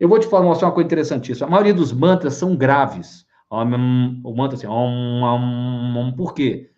[0.00, 1.46] Eu vou te falar, uma coisa interessantíssima.
[1.46, 3.26] A maioria dos mantras são graves.
[3.50, 4.66] O mantra assim,
[6.16, 6.70] por quê?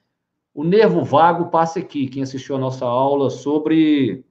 [0.52, 2.08] O nervo vago passa aqui.
[2.08, 4.24] Quem assistiu a nossa aula sobre.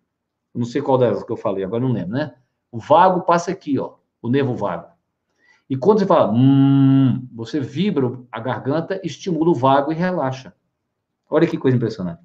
[0.53, 2.35] Não sei qual delas que eu falei, agora não lembro, né?
[2.71, 3.95] O vago passa aqui, ó.
[4.21, 4.87] O nervo vago.
[5.69, 10.53] E quando você fala, hum, você vibra a garganta, estimula o vago e relaxa.
[11.29, 12.21] Olha que coisa impressionante.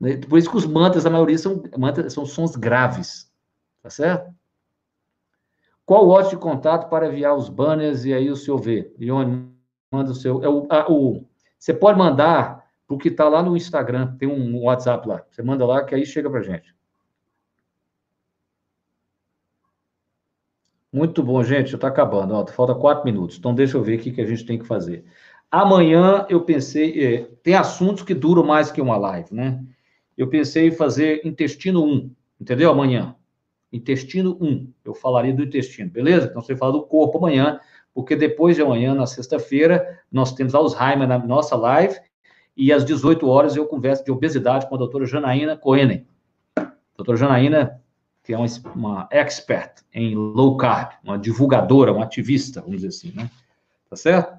[0.00, 0.16] Né?
[0.16, 3.30] Por isso que os mantras, a maioria são, mantras, são sons graves.
[3.82, 4.34] Tá certo?
[5.86, 8.92] Qual o ótimo de contato para enviar os banners e aí o senhor vê?
[8.98, 9.48] Ione,
[9.90, 10.42] manda o seu.
[10.42, 11.24] É o, a, o,
[11.58, 15.24] você pode mandar para o que está lá no Instagram, tem um WhatsApp lá.
[15.30, 16.74] Você manda lá que aí chega para gente.
[20.92, 21.74] Muito bom, gente.
[21.74, 22.34] Está acabando.
[22.34, 23.38] Ó, falta quatro minutos.
[23.38, 25.04] Então, deixa eu ver o que, que a gente tem que fazer.
[25.50, 27.04] Amanhã eu pensei.
[27.04, 29.62] É, tem assuntos que duram mais que uma live, né?
[30.16, 32.10] Eu pensei em fazer intestino 1,
[32.40, 32.70] entendeu?
[32.70, 33.14] Amanhã.
[33.72, 34.72] Intestino 1.
[34.84, 36.26] Eu falaria do intestino, beleza?
[36.26, 37.60] Então, você fala do corpo amanhã,
[37.94, 41.96] porque depois de amanhã, na sexta-feira, nós temos Alzheimer na nossa live.
[42.56, 46.06] E às 18 horas eu converso de obesidade com a doutora Janaína Coenen.
[46.96, 47.80] Doutora Janaína
[48.30, 53.12] que é uma, uma expert em low carb, uma divulgadora, uma ativista, vamos dizer assim,
[53.12, 53.28] né?
[53.88, 54.38] Tá certo?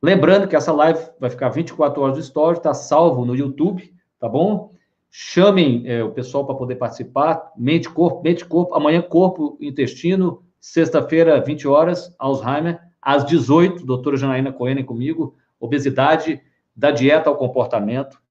[0.00, 4.28] Lembrando que essa live vai ficar 24 horas de story, está salvo no YouTube, tá
[4.28, 4.70] bom?
[5.10, 7.50] Chamem é, o pessoal para poder participar.
[7.56, 8.76] Mente, corpo, mente, corpo.
[8.76, 10.44] Amanhã, corpo, intestino.
[10.60, 12.80] Sexta-feira, 20 horas, Alzheimer.
[13.00, 15.34] Às 18, doutora Janaína Coenen comigo.
[15.58, 16.40] Obesidade,
[16.76, 18.22] da dieta ao comportamento,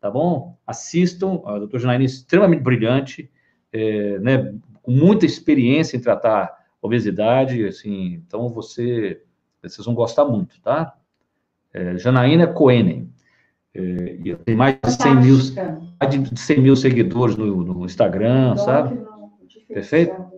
[0.00, 0.58] tá bom?
[0.66, 1.40] Assistam.
[1.44, 3.30] A doutora Janaína é extremamente brilhante
[3.72, 9.22] é, né, com muita experiência em tratar obesidade, assim, então você,
[9.62, 10.94] vocês vão gostar muito, tá?
[11.72, 13.10] É, Janaína Coenen,
[13.74, 15.36] é, tem mais de 100 mil,
[16.00, 18.98] mais de 100 mil seguidores no, no Instagram, sabe?
[19.68, 20.36] Perfeito?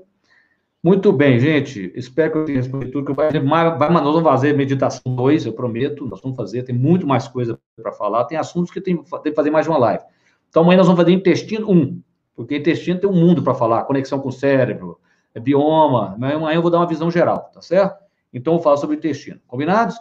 [0.83, 1.93] Muito bem, gente.
[1.95, 3.14] Espero que eu tenha respondido tudo.
[3.14, 6.07] Vai, vai, nós vamos fazer meditação 2, eu prometo.
[6.07, 8.24] Nós vamos fazer, tem muito mais coisa para falar.
[8.24, 10.03] Tem assuntos que tem, tem que fazer mais de uma live.
[10.49, 12.01] Então, amanhã nós vamos fazer intestino 1.
[12.39, 15.01] Porque intestino tem um mundo para falar, conexão com o cérebro,
[15.34, 18.01] é bioma, mas amanhã eu vou dar uma visão geral, tá certo?
[18.32, 19.41] Então eu falo sobre intestino.
[19.45, 19.97] Combinados?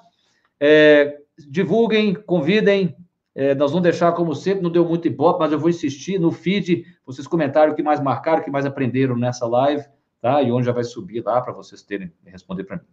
[0.59, 1.17] É,
[1.49, 2.95] divulguem, convidem.
[3.33, 6.31] É, nós vamos deixar, como sempre, não deu muito ibope, mas eu vou insistir no
[6.31, 9.83] feed, vocês comentaram o que mais marcaram, o que mais aprenderam nessa live,
[10.21, 10.39] tá?
[10.43, 12.83] E onde já vai subir lá para vocês terem responder para mim.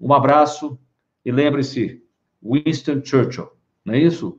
[0.00, 0.78] Um abraço
[1.24, 2.04] e lembre-se,
[2.40, 3.48] Winston Churchill,
[3.84, 4.38] não é isso?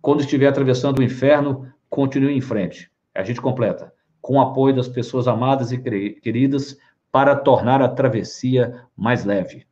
[0.00, 2.91] Quando estiver atravessando o inferno, continue em frente.
[3.14, 6.78] A gente completa com o apoio das pessoas amadas e queridas
[7.10, 9.66] para tornar a travessia mais leve.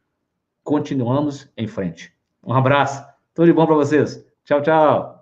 [0.62, 2.12] Continuamos em frente.
[2.45, 3.03] Um abraço.
[3.32, 4.26] Tudo de bom para vocês.
[4.45, 5.20] Tchau, tchau.